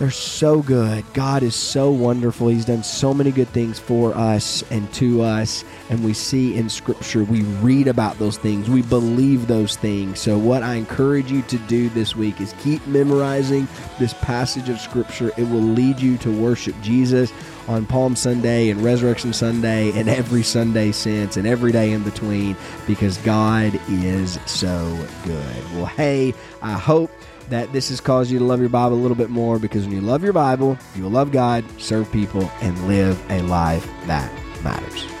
they're 0.00 0.10
so 0.10 0.62
good. 0.62 1.04
God 1.12 1.42
is 1.42 1.54
so 1.54 1.90
wonderful. 1.90 2.48
He's 2.48 2.64
done 2.64 2.82
so 2.82 3.12
many 3.12 3.30
good 3.30 3.48
things 3.48 3.78
for 3.78 4.16
us 4.16 4.64
and 4.70 4.90
to 4.94 5.20
us. 5.20 5.62
And 5.90 6.02
we 6.02 6.14
see 6.14 6.56
in 6.56 6.70
Scripture, 6.70 7.22
we 7.22 7.42
read 7.42 7.86
about 7.86 8.18
those 8.18 8.38
things, 8.38 8.70
we 8.70 8.80
believe 8.80 9.46
those 9.46 9.76
things. 9.76 10.18
So, 10.18 10.38
what 10.38 10.62
I 10.62 10.76
encourage 10.76 11.30
you 11.30 11.42
to 11.42 11.58
do 11.58 11.90
this 11.90 12.16
week 12.16 12.40
is 12.40 12.54
keep 12.62 12.84
memorizing 12.86 13.68
this 13.98 14.14
passage 14.14 14.70
of 14.70 14.80
Scripture. 14.80 15.32
It 15.36 15.44
will 15.44 15.60
lead 15.60 16.00
you 16.00 16.16
to 16.18 16.30
worship 16.30 16.74
Jesus 16.80 17.30
on 17.68 17.84
Palm 17.84 18.16
Sunday 18.16 18.70
and 18.70 18.82
Resurrection 18.82 19.34
Sunday 19.34 19.92
and 19.98 20.08
every 20.08 20.42
Sunday 20.42 20.92
since 20.92 21.36
and 21.36 21.46
every 21.46 21.72
day 21.72 21.92
in 21.92 22.02
between 22.04 22.56
because 22.86 23.18
God 23.18 23.78
is 23.90 24.38
so 24.46 25.06
good. 25.24 25.72
Well, 25.74 25.84
hey, 25.84 26.32
I 26.62 26.72
hope 26.72 27.10
that 27.50 27.72
this 27.72 27.88
has 27.90 28.00
caused 28.00 28.30
you 28.30 28.38
to 28.38 28.44
love 28.44 28.60
your 28.60 28.68
Bible 28.68 28.96
a 28.96 29.00
little 29.00 29.16
bit 29.16 29.30
more 29.30 29.58
because 29.58 29.84
when 29.84 29.94
you 29.94 30.00
love 30.00 30.22
your 30.22 30.32
Bible, 30.32 30.78
you 30.96 31.02
will 31.02 31.10
love 31.10 31.32
God, 31.32 31.64
serve 31.78 32.10
people, 32.10 32.50
and 32.62 32.88
live 32.88 33.20
a 33.30 33.42
life 33.42 33.86
that 34.06 34.32
matters. 34.62 35.19